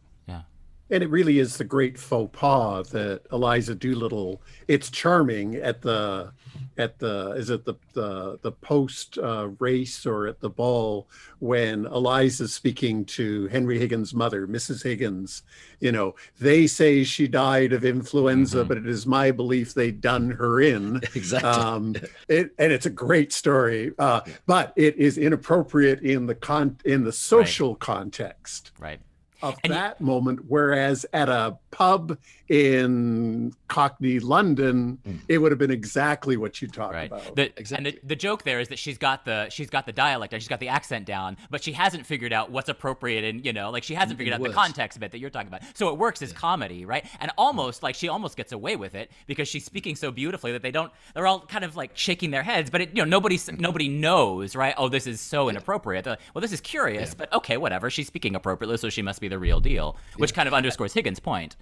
[0.91, 6.31] and it really is the great faux pas that eliza doolittle it's charming at the
[6.77, 11.07] at the is it the the, the post uh, race or at the ball
[11.39, 14.83] when Eliza's speaking to Henry Higgins' mother, Mrs.
[14.83, 15.43] Higgins.
[15.79, 18.67] You know, they say she died of influenza, mm-hmm.
[18.67, 21.01] but it is my belief they done her in.
[21.13, 21.49] Exactly.
[21.49, 21.95] Um,
[22.27, 27.03] it, and it's a great story, uh, but it is inappropriate in the con in
[27.03, 27.79] the social right.
[27.79, 28.71] context.
[28.79, 29.01] Right.
[29.41, 30.41] Of and that you, moment.
[30.47, 32.17] Whereas at a pub
[32.51, 35.19] in Cockney London, mm.
[35.29, 37.09] it would have been exactly what you talked right.
[37.09, 37.33] about.
[37.37, 37.77] The, exactly.
[37.77, 40.41] And the, the joke there is that she's got the she's got the dialect and
[40.41, 43.71] she's got the accent down, but she hasn't figured out what's appropriate and you know,
[43.71, 45.61] like she hasn't figured out the context bit that you're talking about.
[45.75, 46.39] So it works as yeah.
[46.39, 47.05] comedy, right?
[47.21, 50.61] And almost like she almost gets away with it because she's speaking so beautifully that
[50.61, 53.39] they don't they're all kind of like shaking their heads, but it, you know, nobody
[53.59, 54.75] nobody knows, right?
[54.77, 56.05] Oh, this is so inappropriate.
[56.05, 57.15] Like, well, this is curious, yeah.
[57.19, 57.89] but okay, whatever.
[57.89, 60.35] She's speaking appropriately, so she must be the real deal, which yeah.
[60.35, 61.55] kind of underscores Higgins' point.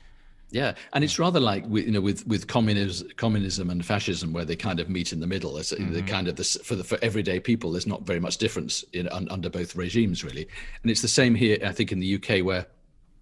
[0.52, 4.56] Yeah, and it's rather like you know with with communism, communism and fascism, where they
[4.56, 5.58] kind of meet in the middle.
[5.58, 5.94] It's mm-hmm.
[5.94, 9.08] the kind of the, for the for everyday people, there's not very much difference in
[9.10, 10.48] under both regimes really,
[10.82, 11.58] and it's the same here.
[11.64, 12.66] I think in the UK where.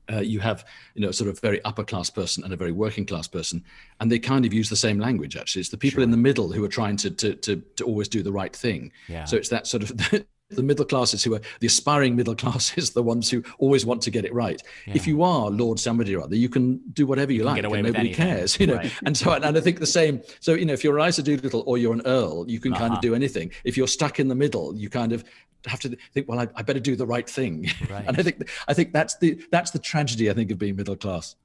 [0.09, 3.05] Uh, you have, you know, sort of very upper class person and a very working
[3.05, 3.61] class person,
[3.99, 5.36] and they kind of use the same language.
[5.36, 6.03] Actually, it's the people sure.
[6.03, 8.93] in the middle who are trying to, to to to always do the right thing.
[9.09, 9.25] Yeah.
[9.25, 9.91] So it's that sort of
[10.49, 14.11] the middle classes who are the aspiring middle classes, the ones who always want to
[14.11, 14.61] get it right.
[14.85, 14.93] Yeah.
[14.95, 17.83] If you are Lord somebody or other, you can do whatever you, you like, and
[17.83, 18.75] nobody cares, you know.
[18.75, 18.91] Right.
[19.05, 20.21] And so, and I think the same.
[20.39, 22.79] So, you know, if you're Eliza Doolittle or you're an Earl, you can uh-huh.
[22.79, 23.01] kind of uh-huh.
[23.01, 23.51] do anything.
[23.63, 25.23] If you're stuck in the middle, you kind of
[25.65, 27.69] have to think, well, I, I better do the right thing.
[27.89, 28.03] Right.
[28.05, 30.95] and I think I think that's the that's the tragedy I think of being middle
[30.95, 31.35] class.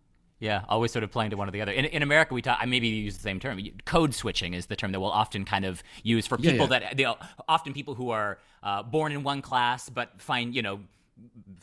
[0.43, 1.71] Yeah, always sort of playing to one or the other.
[1.71, 2.59] In, in America, we talk.
[2.61, 3.61] I maybe use the same term.
[3.85, 6.81] Code switching is the term that we'll often kind of use for people yeah, yeah.
[6.81, 7.07] that they
[7.47, 10.81] often people who are uh, born in one class but find you know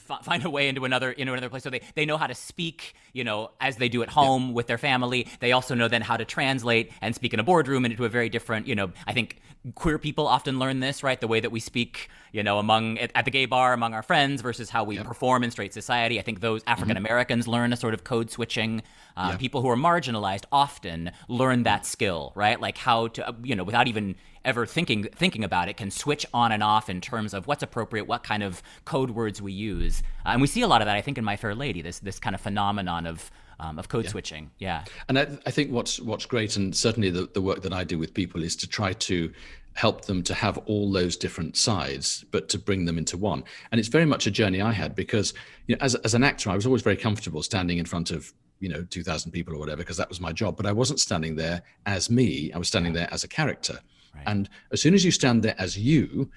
[0.10, 1.64] f- find a way into another into another place.
[1.64, 4.54] So they, they know how to speak, you know, as they do at home yeah.
[4.54, 5.28] with their family.
[5.40, 8.10] They also know then how to translate and speak in a boardroom and into a
[8.10, 9.42] very different, you know, I think
[9.76, 11.20] queer people often learn this, right?
[11.20, 14.42] The way that we speak, you know, among at, the gay bar among our friends
[14.42, 15.06] versus how we yep.
[15.06, 16.20] perform in straight society.
[16.20, 17.52] I think those African Americans mm-hmm.
[17.52, 18.82] learn a sort of code switching.
[19.16, 19.40] Uh, yep.
[19.40, 22.60] People who are marginalized often learn that skill, right?
[22.60, 24.16] Like how to, you know, without even
[24.46, 28.06] ever thinking thinking about it can switch on and off in terms of what's appropriate,
[28.06, 30.96] what kind of code words we use, uh, and we see a lot of that.
[30.96, 34.06] I think in My Fair Lady, this this kind of phenomenon of um, of code
[34.06, 34.12] yeah.
[34.12, 34.52] switching.
[34.58, 37.84] Yeah, and I, I, think what's what's great, and certainly the, the work that I
[37.84, 39.32] do with people is to try to
[39.80, 43.44] help them to have all those different sides, but to bring them into one.
[43.72, 45.34] And it's very much a journey I had because,
[45.68, 48.34] you know, as as an actor, I was always very comfortable standing in front of
[48.60, 51.34] you know 2000 people or whatever because that was my job but i wasn't standing
[51.34, 53.80] there as me i was standing there as a character
[54.16, 54.24] Right.
[54.28, 56.30] And as soon as you stand there as you,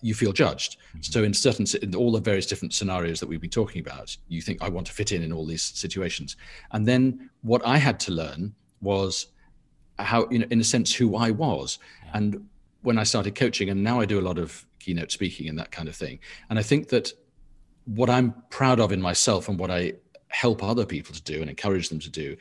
[0.00, 0.78] you feel judged.
[0.78, 1.02] Mm-hmm.
[1.02, 4.40] So in certain, in all the various different scenarios that we've been talking about, you
[4.40, 6.36] think I want to fit in in all these situations.
[6.72, 9.26] And then what I had to learn was
[9.98, 11.78] how, you know, in a sense, who I was.
[12.04, 12.10] Yeah.
[12.14, 12.48] And
[12.82, 15.70] when I started coaching, and now I do a lot of keynote speaking and that
[15.70, 16.18] kind of thing.
[16.48, 17.12] And I think that
[17.84, 19.94] what I'm proud of in myself and what I
[20.28, 22.36] help other people to do and encourage them to do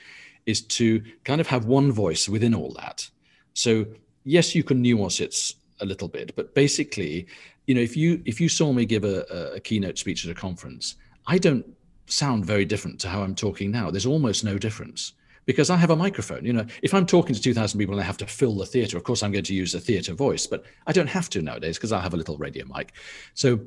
[0.45, 3.09] is to kind of have one voice within all that.
[3.53, 3.85] So
[4.23, 7.27] yes, you can nuance it a little bit, but basically,
[7.65, 9.21] you know, if you if you saw me give a,
[9.55, 10.95] a keynote speech at a conference,
[11.27, 11.65] I don't
[12.07, 13.91] sound very different to how I'm talking now.
[13.91, 15.13] There's almost no difference
[15.47, 16.45] because I have a microphone.
[16.45, 18.97] You know, if I'm talking to 2,000 people and I have to fill the theater,
[18.97, 21.77] of course I'm going to use a theater voice, but I don't have to nowadays
[21.77, 22.93] because I have a little radio mic.
[23.33, 23.61] So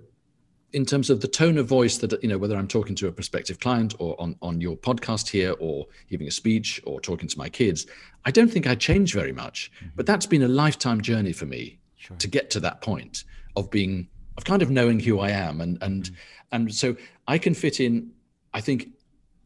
[0.73, 3.13] in terms of the tone of voice that you know whether i'm talking to a
[3.13, 7.37] prospective client or on, on your podcast here or giving a speech or talking to
[7.37, 7.89] my kids
[8.25, 9.89] i don't think i change very much mm-hmm.
[9.97, 12.17] but that's been a lifetime journey for me sure.
[12.19, 13.25] to get to that point
[13.57, 14.07] of being
[14.37, 16.15] of kind of knowing who i am and and mm-hmm.
[16.53, 16.95] and so
[17.27, 18.09] i can fit in
[18.55, 18.91] i think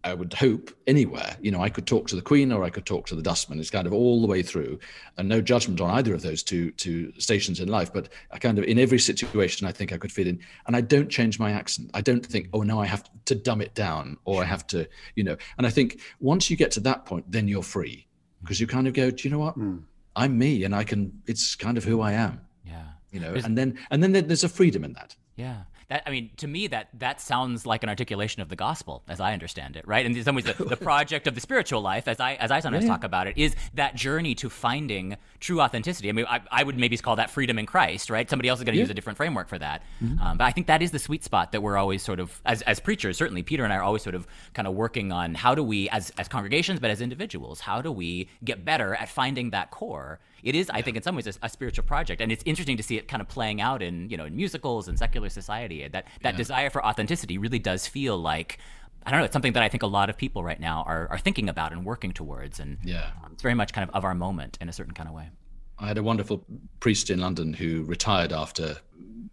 [0.04, 1.34] I would hope anywhere.
[1.40, 3.58] You know, I could talk to the Queen or I could talk to the Dustman.
[3.58, 4.78] It's kind of all the way through,
[5.16, 7.92] and no judgment on either of those two two stations in life.
[7.92, 10.82] But I kind of in every situation, I think I could fit in, and I
[10.82, 11.90] don't change my accent.
[11.94, 14.86] I don't think, oh now I have to dumb it down or I have to,
[15.16, 15.36] you know.
[15.56, 18.06] And I think once you get to that point, then you're free
[18.42, 19.58] because you kind of go, do you know what?
[19.58, 19.82] Mm.
[20.16, 21.22] I'm me, and I can.
[21.26, 22.40] It's kind of who I am.
[22.64, 22.84] Yeah.
[23.10, 25.16] You know, and then and then there's a freedom in that.
[25.36, 25.62] Yeah.
[25.88, 29.20] That, I mean, to me, that that sounds like an articulation of the gospel, as
[29.20, 30.04] I understand it, right?
[30.04, 32.60] And in some ways, the, the project of the spiritual life, as I as I
[32.60, 32.90] sometimes yeah.
[32.90, 36.08] talk about it, is that journey to finding true authenticity.
[36.08, 38.28] I mean, I, I would maybe call that freedom in Christ, right?
[38.28, 38.84] Somebody else is going to yeah.
[38.84, 40.20] use a different framework for that, mm-hmm.
[40.20, 42.62] um, but I think that is the sweet spot that we're always sort of, as
[42.62, 45.54] as preachers, certainly Peter and I are always sort of kind of working on how
[45.54, 49.50] do we, as as congregations, but as individuals, how do we get better at finding
[49.50, 52.42] that core it is, I think, in some ways, a, a, spiritual project, and it's
[52.44, 55.30] interesting to see it kind of playing out in you know in musicals and secular
[55.30, 55.88] society.
[55.88, 58.58] That that desire for authenticity really does feel like
[59.06, 59.24] I don't know.
[59.24, 61.72] It's something that I think a lot of people right now are, are thinking about
[61.72, 64.68] and working towards, and yeah, um, it's very much kind of of our moment in
[64.68, 65.30] a certain kind of way.
[65.78, 66.44] I had a wonderful
[66.78, 68.76] priest in London who retired after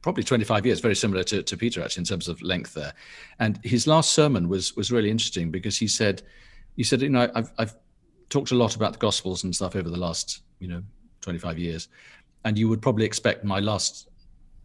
[0.01, 2.93] probably 25 years, very similar to, to Peter actually in terms of length there.
[3.37, 6.21] And his last sermon was was really interesting because he said,
[6.77, 7.75] he said, you know, I've I've
[8.29, 10.83] talked a lot about the Gospels and stuff over the last you know
[11.21, 11.87] 25 years.
[12.43, 14.09] And you would probably expect my last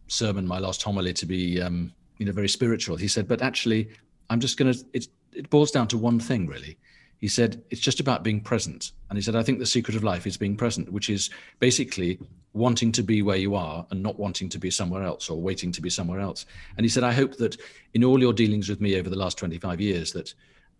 [0.07, 2.97] sermon, my last homily to be, um, you know, very spiritual.
[2.97, 3.89] He said, but actually,
[4.29, 6.77] I'm just going to, it boils down to one thing, really.
[7.19, 8.91] He said, it's just about being present.
[9.09, 11.29] And he said, I think the secret of life is being present, which is
[11.59, 12.19] basically
[12.53, 15.71] wanting to be where you are and not wanting to be somewhere else or waiting
[15.71, 16.45] to be somewhere else.
[16.77, 17.57] And he said, I hope that
[17.93, 20.33] in all your dealings with me over the last 25 years, that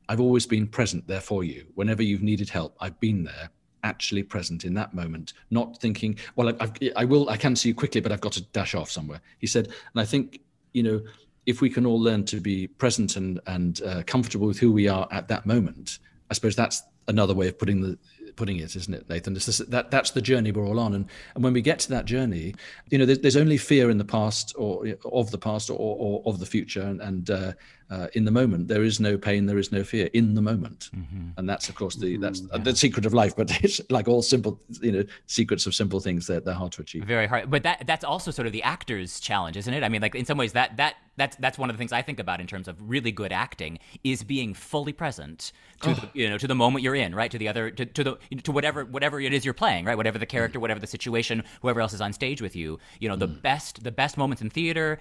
[0.10, 1.66] I've always been present there for you.
[1.76, 3.50] Whenever you've needed help, I've been there
[3.84, 7.76] actually present in that moment, not thinking, well, I've, I will, I can see you
[7.76, 9.22] quickly, but I've got to dash off somewhere.
[9.40, 10.42] He said, and I think,
[10.74, 11.02] you know,
[11.46, 14.88] if we can all learn to be present and and uh, comfortable with who we
[14.88, 16.00] are at that moment,
[16.30, 17.98] I suppose that's another way of putting the
[18.36, 19.34] putting it, isn't it, Nathan?
[19.34, 21.06] This, that that's the journey we're all on, and
[21.36, 22.54] and when we get to that journey,
[22.90, 26.22] you know, there's, there's only fear in the past or of the past or, or
[26.26, 27.54] of the future, and, and uh,
[27.90, 30.90] uh, in the moment there is no pain, there is no fear in the moment,
[30.96, 31.30] mm-hmm.
[31.38, 32.58] and that's of course the that's yeah.
[32.58, 33.36] the secret of life.
[33.36, 36.82] But it's like all simple, you know, secrets of simple things that they're hard to
[36.82, 37.04] achieve.
[37.06, 39.84] Very hard, but that that's also sort of the actor's challenge, isn't it?
[39.84, 42.02] I mean, like in some ways that that that's that's one of the things I
[42.02, 45.94] think about in terms of really good acting is being fully present to oh.
[45.94, 47.30] the you know to the moment you're in, right?
[47.32, 49.98] To the other to, to the to whatever whatever it is you're playing, right?
[49.98, 52.80] Whatever the character, whatever the situation, whoever else is on stage with you.
[53.00, 53.42] You know, the mm.
[53.42, 55.00] best the best moments in theater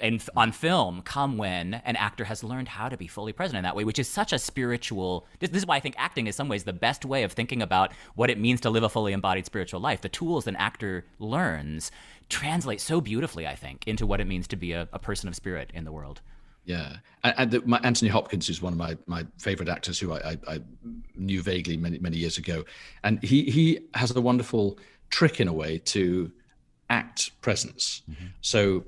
[0.00, 3.62] and on film come when an actor has learned how to be fully present in
[3.64, 5.26] that way, which is such a spiritual.
[5.38, 7.62] This, this, is why I think acting is some ways the best way of thinking
[7.62, 10.02] about what it means to live a fully embodied spiritual life.
[10.02, 11.90] The tools an actor learns
[12.28, 15.34] translate so beautifully, I think, into what it means to be a, a person of
[15.34, 16.20] spirit in the world.
[16.64, 20.12] Yeah, and, and the, my, Anthony Hopkins is one of my my favorite actors who
[20.12, 20.60] I, I, I
[21.16, 22.64] knew vaguely many many years ago,
[23.02, 24.78] and he he has a wonderful
[25.08, 26.30] trick in a way to
[26.90, 28.02] act presence.
[28.10, 28.26] Mm-hmm.
[28.42, 28.84] So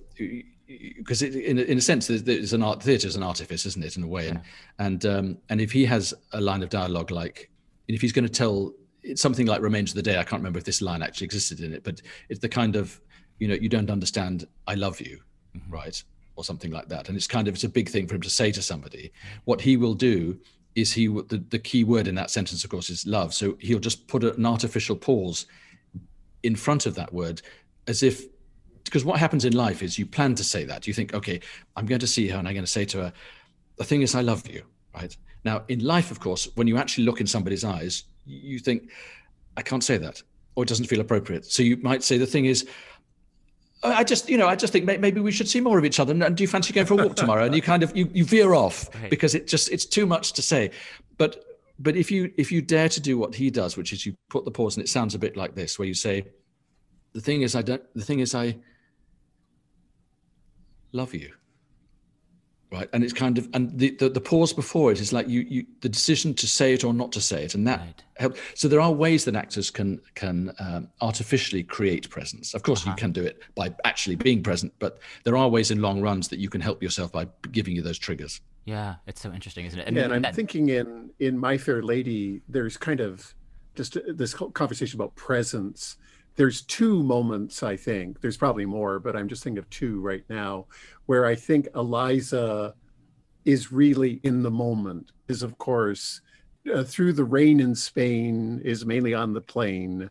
[0.96, 4.02] because in, in a sense there's, an art theatre is an artifice isn't it in
[4.02, 4.38] a way yeah.
[4.78, 7.50] and and um, and if he has a line of dialogue like
[7.88, 8.72] if he's going to tell
[9.14, 11.72] something like remains of the day i can't remember if this line actually existed in
[11.72, 13.00] it but it's the kind of
[13.38, 15.20] you know you don't understand i love you
[15.56, 15.72] mm-hmm.
[15.72, 16.02] right
[16.36, 18.30] or something like that and it's kind of it's a big thing for him to
[18.30, 19.12] say to somebody
[19.44, 20.38] what he will do
[20.74, 23.78] is he the, the key word in that sentence of course is love so he'll
[23.78, 25.46] just put an artificial pause
[26.42, 27.42] in front of that word
[27.86, 28.24] as if
[28.84, 30.86] because what happens in life is you plan to say that.
[30.86, 31.40] You think, okay,
[31.76, 33.12] I'm going to see her and I'm going to say to her,
[33.76, 34.62] the thing is, I love you,
[34.94, 35.16] right?
[35.44, 38.90] Now, in life, of course, when you actually look in somebody's eyes, you think,
[39.56, 40.22] I can't say that,
[40.54, 41.44] or it doesn't feel appropriate.
[41.46, 42.66] So you might say, the thing is,
[43.84, 46.12] I just, you know, I just think maybe we should see more of each other.
[46.12, 47.44] And do you fancy going for a walk tomorrow?
[47.44, 50.42] And you kind of you, you veer off because it just it's too much to
[50.42, 50.70] say.
[51.18, 51.44] But
[51.80, 54.44] but if you if you dare to do what he does, which is you put
[54.44, 56.26] the pause, and it sounds a bit like this, where you say,
[57.12, 57.82] the thing is, I don't.
[57.94, 58.56] The thing is, I
[60.92, 61.32] love you
[62.72, 65.40] right and it's kind of and the, the, the pause before it is like you
[65.42, 68.02] you the decision to say it or not to say it and that right.
[68.16, 72.82] helps so there are ways that actors can can um, artificially create presence of course
[72.82, 72.90] uh-huh.
[72.90, 76.28] you can do it by actually being present but there are ways in long runs
[76.28, 79.78] that you can help yourself by giving you those triggers yeah it's so interesting isn't
[79.78, 80.34] it I mean, yeah, and i'm that...
[80.34, 83.34] thinking in in my fair lady there's kind of
[83.74, 85.96] just this conversation about presence
[86.36, 90.24] there's two moments i think there's probably more but i'm just thinking of two right
[90.28, 90.66] now
[91.06, 92.74] where i think eliza
[93.44, 96.20] is really in the moment is of course
[96.72, 100.08] uh, through the rain in spain is mainly on the plane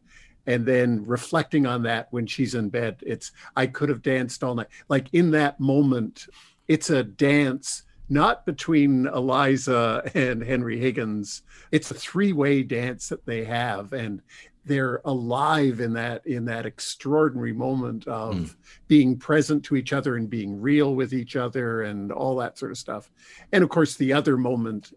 [0.47, 4.55] and then reflecting on that when she's in bed it's i could have danced all
[4.55, 6.27] night like in that moment
[6.67, 11.43] it's a dance not between Eliza and Henry Higgins.
[11.71, 14.21] It's a three-way dance that they have, and
[14.65, 18.55] they're alive in that in that extraordinary moment of mm.
[18.87, 22.71] being present to each other and being real with each other and all that sort
[22.71, 23.09] of stuff.
[23.51, 24.93] And of course the other moment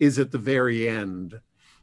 [0.00, 1.40] is at the very end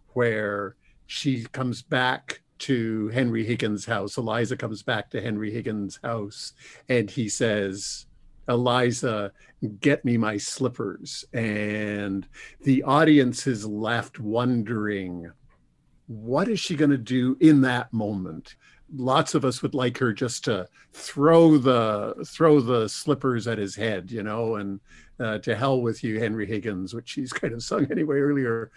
[0.10, 0.76] where
[1.08, 4.18] she comes back to henry higgins house.
[4.18, 6.54] Eliza comes back to henry higgins house
[6.90, 8.06] and he says
[8.50, 9.32] eliza
[9.80, 11.24] get me my slippers.
[11.34, 12.28] And
[12.64, 15.32] the audience is left wondering
[16.08, 18.56] what is she going to do in that moment?
[18.96, 23.76] Lots of us would like her just to throw the throw the slippers at his
[23.76, 24.80] head, you know, and
[25.20, 28.72] uh, to hell with you, Henry Higgins, which she's kind of sung anyway earlier.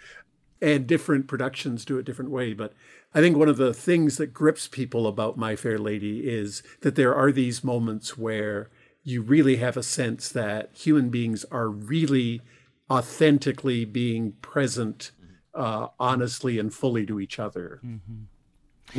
[0.59, 2.73] And different productions do it different way, but
[3.13, 6.95] I think one of the things that grips people about My Fair Lady is that
[6.95, 8.69] there are these moments where
[9.03, 12.41] you really have a sense that human beings are really
[12.89, 15.11] authentically being present
[15.57, 17.81] uh, honestly and fully to each other.
[17.83, 18.23] Mm-hmm.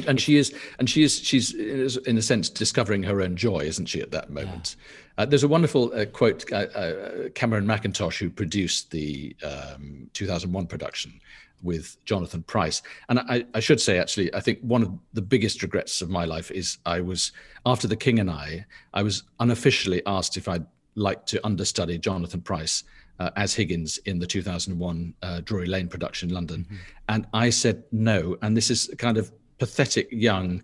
[0.06, 3.86] And she is, and she is, she's in a sense discovering her own joy, isn't
[3.86, 4.02] she?
[4.02, 4.76] At that moment,
[5.16, 5.22] yeah.
[5.22, 6.44] uh, there's a wonderful uh, quote.
[6.52, 11.18] Uh, uh, Cameron Mackintosh, who produced the um, 2001 production
[11.62, 15.62] with Jonathan Pryce, and I, I should say, actually, I think one of the biggest
[15.62, 17.32] regrets of my life is I was
[17.64, 22.42] after The King and I, I was unofficially asked if I'd like to understudy Jonathan
[22.42, 22.84] Pryce
[23.18, 26.64] uh, as Higgins in the 2001 uh, Drury Lane production in London.
[26.64, 26.76] Mm-hmm.
[27.08, 28.36] And I said no.
[28.42, 30.62] And this is kind of pathetic young,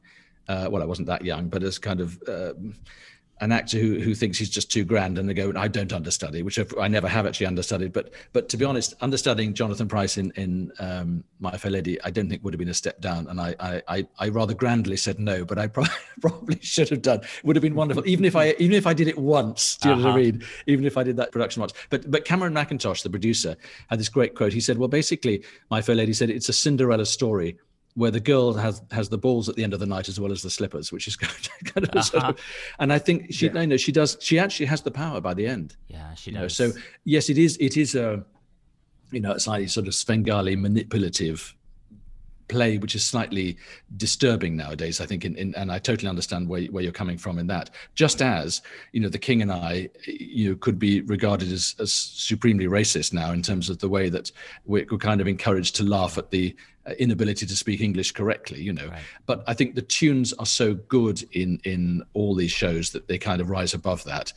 [0.48, 2.74] uh, well, I wasn't that young, but as kind of um,
[3.40, 6.42] an actor who, who thinks he's just too grand and they go, I don't understudy,
[6.42, 7.92] which I never have actually understudied.
[7.92, 12.10] But but to be honest, understudying Jonathan Pryce in, in um, My Fair Lady, I
[12.10, 13.26] don't think would have been a step down.
[13.28, 15.66] And I I, I rather grandly said no, but I
[16.20, 17.20] probably should have done.
[17.20, 19.76] It would have been wonderful, even if I even if I did it once.
[19.76, 20.02] Do you uh-huh.
[20.02, 20.32] know what I uh-huh.
[20.32, 20.44] mean?
[20.66, 21.72] Even if I did that production once.
[21.90, 23.56] But but Cameron Mackintosh, the producer,
[23.88, 24.52] had this great quote.
[24.52, 27.58] He said, Well, basically, My Fair Lady said it's a Cinderella story
[27.94, 30.32] where the girl has has the balls at the end of the night as well
[30.32, 31.32] as the slippers, which is kind
[31.76, 32.02] of, uh-huh.
[32.02, 32.40] sort of
[32.78, 33.60] and I think she yeah.
[33.60, 35.76] you know she does she actually has the power by the end.
[35.88, 36.58] Yeah, she does.
[36.58, 36.70] Know?
[36.70, 38.24] So yes, it is it is a
[39.10, 41.54] you know a slightly sort of Svengali manipulative
[42.48, 43.56] play which is slightly
[43.96, 47.38] disturbing nowadays i think in, in, and i totally understand where, where you're coming from
[47.38, 48.60] in that just as
[48.92, 53.14] you know the king and i you know could be regarded as, as supremely racist
[53.14, 54.30] now in terms of the way that
[54.66, 56.54] we're kind of encouraged to laugh at the
[56.98, 58.88] inability to speak English correctly, you know.
[58.88, 59.02] Right.
[59.26, 63.18] But I think the tunes are so good in in all these shows that they
[63.18, 64.32] kind of rise above that.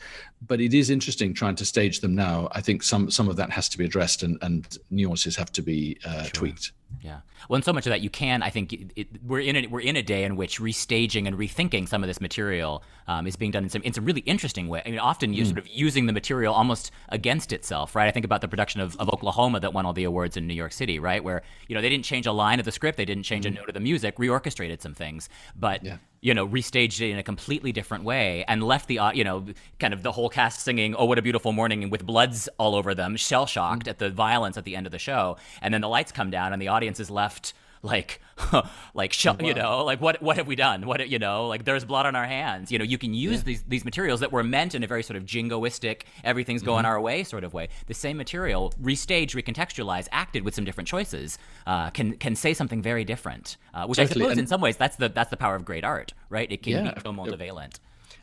[0.46, 2.48] But it is interesting trying to stage them now.
[2.52, 5.62] I think some some of that has to be addressed and and nuances have to
[5.62, 6.30] be uh, sure.
[6.32, 6.72] tweaked.
[7.02, 7.20] Yeah.
[7.48, 8.42] Well, and so much of that you can.
[8.42, 11.36] I think it, it, we're in a, we're in a day in which restaging and
[11.38, 14.68] rethinking some of this material um, is being done in some in some really interesting
[14.68, 14.82] way.
[14.84, 15.46] I mean, often you mm.
[15.46, 18.08] sort of using the material almost against itself, right?
[18.08, 20.54] I think about the production of, of Oklahoma that won all the awards in New
[20.54, 21.22] York City, right?
[21.22, 23.48] Where you know they didn't change a line of the script, they didn't change mm.
[23.48, 27.18] a note of the music, reorchestrated some things, but yeah you know, restaged it in
[27.18, 29.44] a completely different way and left the, uh, you know,
[29.78, 32.94] kind of the whole cast singing "Oh, what a beautiful morning" with bloods all over
[32.94, 33.90] them, shell shocked mm-hmm.
[33.90, 36.52] at the violence at the end of the show, and then the lights come down
[36.52, 38.20] and the audience is left like
[38.94, 39.36] like sh- wow.
[39.40, 42.16] you know like what what have we done what you know like there's blood on
[42.16, 43.42] our hands you know you can use yeah.
[43.44, 46.92] these these materials that were meant in a very sort of jingoistic everything's going mm-hmm.
[46.92, 51.38] our way sort of way the same material restaged recontextualized acted with some different choices
[51.66, 53.98] uh, can can say something very different uh, which.
[53.98, 56.50] I suppose and in some ways that's the that's the power of great art right
[56.50, 56.94] it can yeah.
[56.94, 57.78] be so multivalent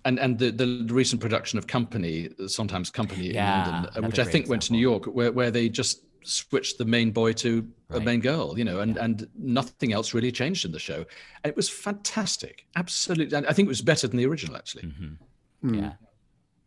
[0.05, 4.19] and and the, the recent production of Company, sometimes Company yeah, in London, uh, which
[4.19, 4.49] I think example.
[4.51, 8.01] went to New York, where, where they just switched the main boy to right.
[8.01, 9.05] a main girl, you know, and, yeah.
[9.05, 11.05] and nothing else really changed in the show.
[11.43, 12.65] And it was fantastic.
[12.75, 13.35] Absolutely.
[13.35, 14.83] And I think it was better than the original, actually.
[14.83, 15.69] Mm-hmm.
[15.69, 15.81] Mm.
[15.81, 15.93] Yeah.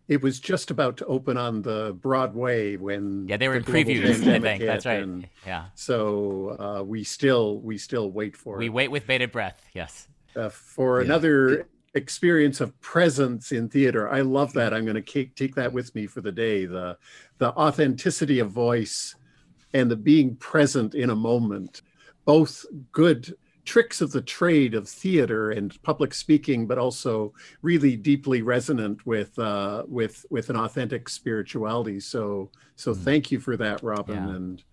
[0.09, 3.86] It was just about to open on the Broadway when yeah they were the in
[3.86, 5.06] previews I think that's right
[5.46, 8.68] yeah so uh, we still we still wait for we it.
[8.70, 11.04] wait with bated breath yes uh, for yeah.
[11.04, 14.09] another experience of presence in theater.
[14.09, 14.72] I love that.
[14.72, 16.64] I'm going to take that with me for the day.
[16.64, 16.96] The
[17.38, 19.14] the authenticity of voice
[19.74, 21.82] and the being present in a moment,
[22.24, 28.40] both good tricks of the trade of theater and public speaking, but also really deeply
[28.40, 32.00] resonant with uh, with with an authentic spirituality.
[32.00, 33.04] So so mm.
[33.04, 34.16] thank you for that, Robin.
[34.16, 34.34] Yeah.
[34.36, 34.64] And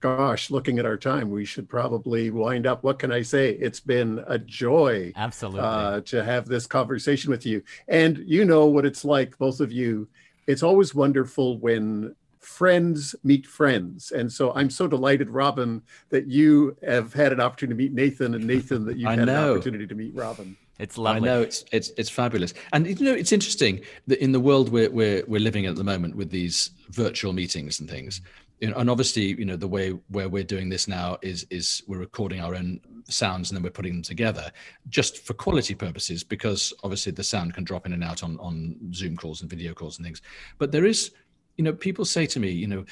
[0.00, 2.82] gosh, looking at our time, we should probably wind up.
[2.82, 3.50] What can I say?
[3.50, 7.62] It's been a joy, absolutely, uh, to have this conversation with you.
[7.86, 10.08] And you know what it's like, both of you.
[10.46, 14.10] It's always wonderful when friends meet friends.
[14.10, 18.34] And so I'm so delighted, Robin, that you have had an opportunity to meet Nathan
[18.34, 19.52] and Nathan that you've I had know.
[19.52, 20.56] an opportunity to meet Robin.
[20.78, 21.28] It's lovely.
[21.28, 24.70] I know it's it's it's fabulous, and you know it's interesting that in the world
[24.70, 28.22] we're we're we're living at the moment with these virtual meetings and things,
[28.60, 31.82] you know, and obviously you know the way where we're doing this now is is
[31.86, 32.80] we're recording our own
[33.10, 34.50] sounds and then we're putting them together
[34.88, 38.74] just for quality purposes because obviously the sound can drop in and out on on
[38.94, 40.22] Zoom calls and video calls and things,
[40.56, 41.10] but there is
[41.56, 42.84] you know, people say to me, you know,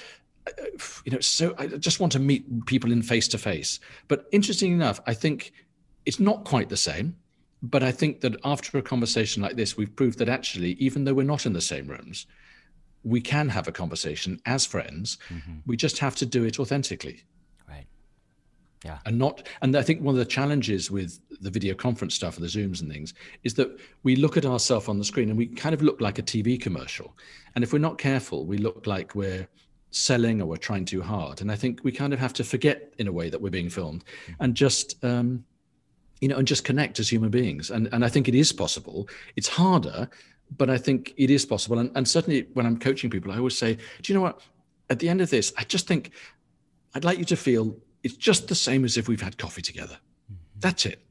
[1.05, 3.81] you know, so I just want to meet people in face to face.
[4.09, 5.53] But interesting enough, I think
[6.07, 7.17] it's not quite the same.
[7.61, 11.15] But I think that after a conversation like this, we've proved that actually, even though
[11.15, 12.25] we're not in the same rooms,
[13.03, 15.19] we can have a conversation as friends.
[15.29, 15.59] Mm-hmm.
[15.67, 17.25] We just have to do it authentically.
[18.85, 18.99] Yeah.
[19.07, 22.45] And not, and I think one of the challenges with the video conference stuff and
[22.45, 25.47] the Zooms and things is that we look at ourselves on the screen and we
[25.47, 27.17] kind of look like a TV commercial.
[27.55, 29.49] And if we're not careful, we look like we're
[29.91, 31.41] selling or we're trying too hard.
[31.41, 33.71] And I think we kind of have to forget in a way that we're being
[33.71, 34.43] filmed mm-hmm.
[34.45, 35.45] and just, um,
[36.21, 37.71] you know, and just connect as human beings.
[37.71, 39.09] And, and I think it is possible.
[39.37, 40.09] It's harder,
[40.57, 41.79] but I think it is possible.
[41.79, 44.41] And, and certainly when I'm coaching people, I always say, do you know what?
[44.91, 46.13] At the end of this, I just think
[46.95, 47.77] I'd like you to feel
[48.09, 49.99] it's just the same as if we've had coffee together.
[50.33, 50.61] Mm-hmm.
[50.61, 51.05] That's it.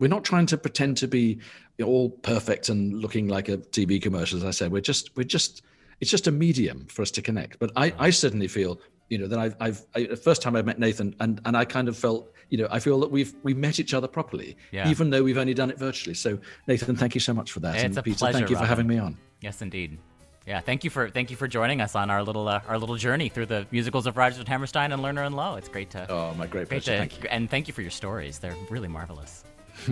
[0.00, 1.38] We're not trying to pretend to be
[1.82, 4.38] all perfect and looking like a TV commercial.
[4.38, 5.62] As I said, we're just we're just
[6.00, 7.60] it's just a medium for us to connect.
[7.60, 10.62] But I, I certainly feel, you know, that I've, I've I, the first time I
[10.62, 13.56] met Nathan, and and I kind of felt, you know, I feel that we've we've
[13.56, 14.88] met each other properly, yeah.
[14.88, 16.14] even though we've only done it virtually.
[16.14, 17.76] So Nathan, thank you so much for that.
[17.76, 19.16] It's and a Peter, pleasure, thank you for having me on.
[19.40, 19.98] Yes, indeed.
[20.46, 22.96] Yeah, thank you for thank you for joining us on our little uh, our little
[22.96, 25.56] journey through the musicals of Rodgers and Hammerstein and Lerner and Loewe.
[25.56, 26.92] It's great to oh my great pleasure.
[26.92, 27.28] To, thank you.
[27.30, 28.40] and thank you for your stories.
[28.40, 29.42] They're really marvelous.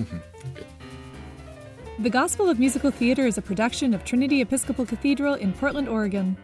[1.99, 6.37] the Gospel of Musical Theater is a production of Trinity Episcopal Cathedral in Portland, Oregon.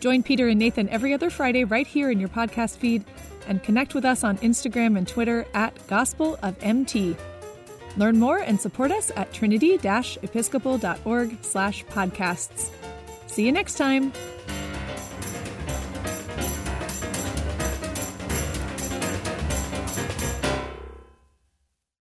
[0.00, 3.04] Join Peter and Nathan every other Friday right here in your podcast feed,
[3.46, 7.14] and connect with us on Instagram and Twitter at Gospel of MT.
[7.96, 12.70] Learn more and support us at trinity-episcopal.org slash podcasts.
[13.34, 14.12] See you next time.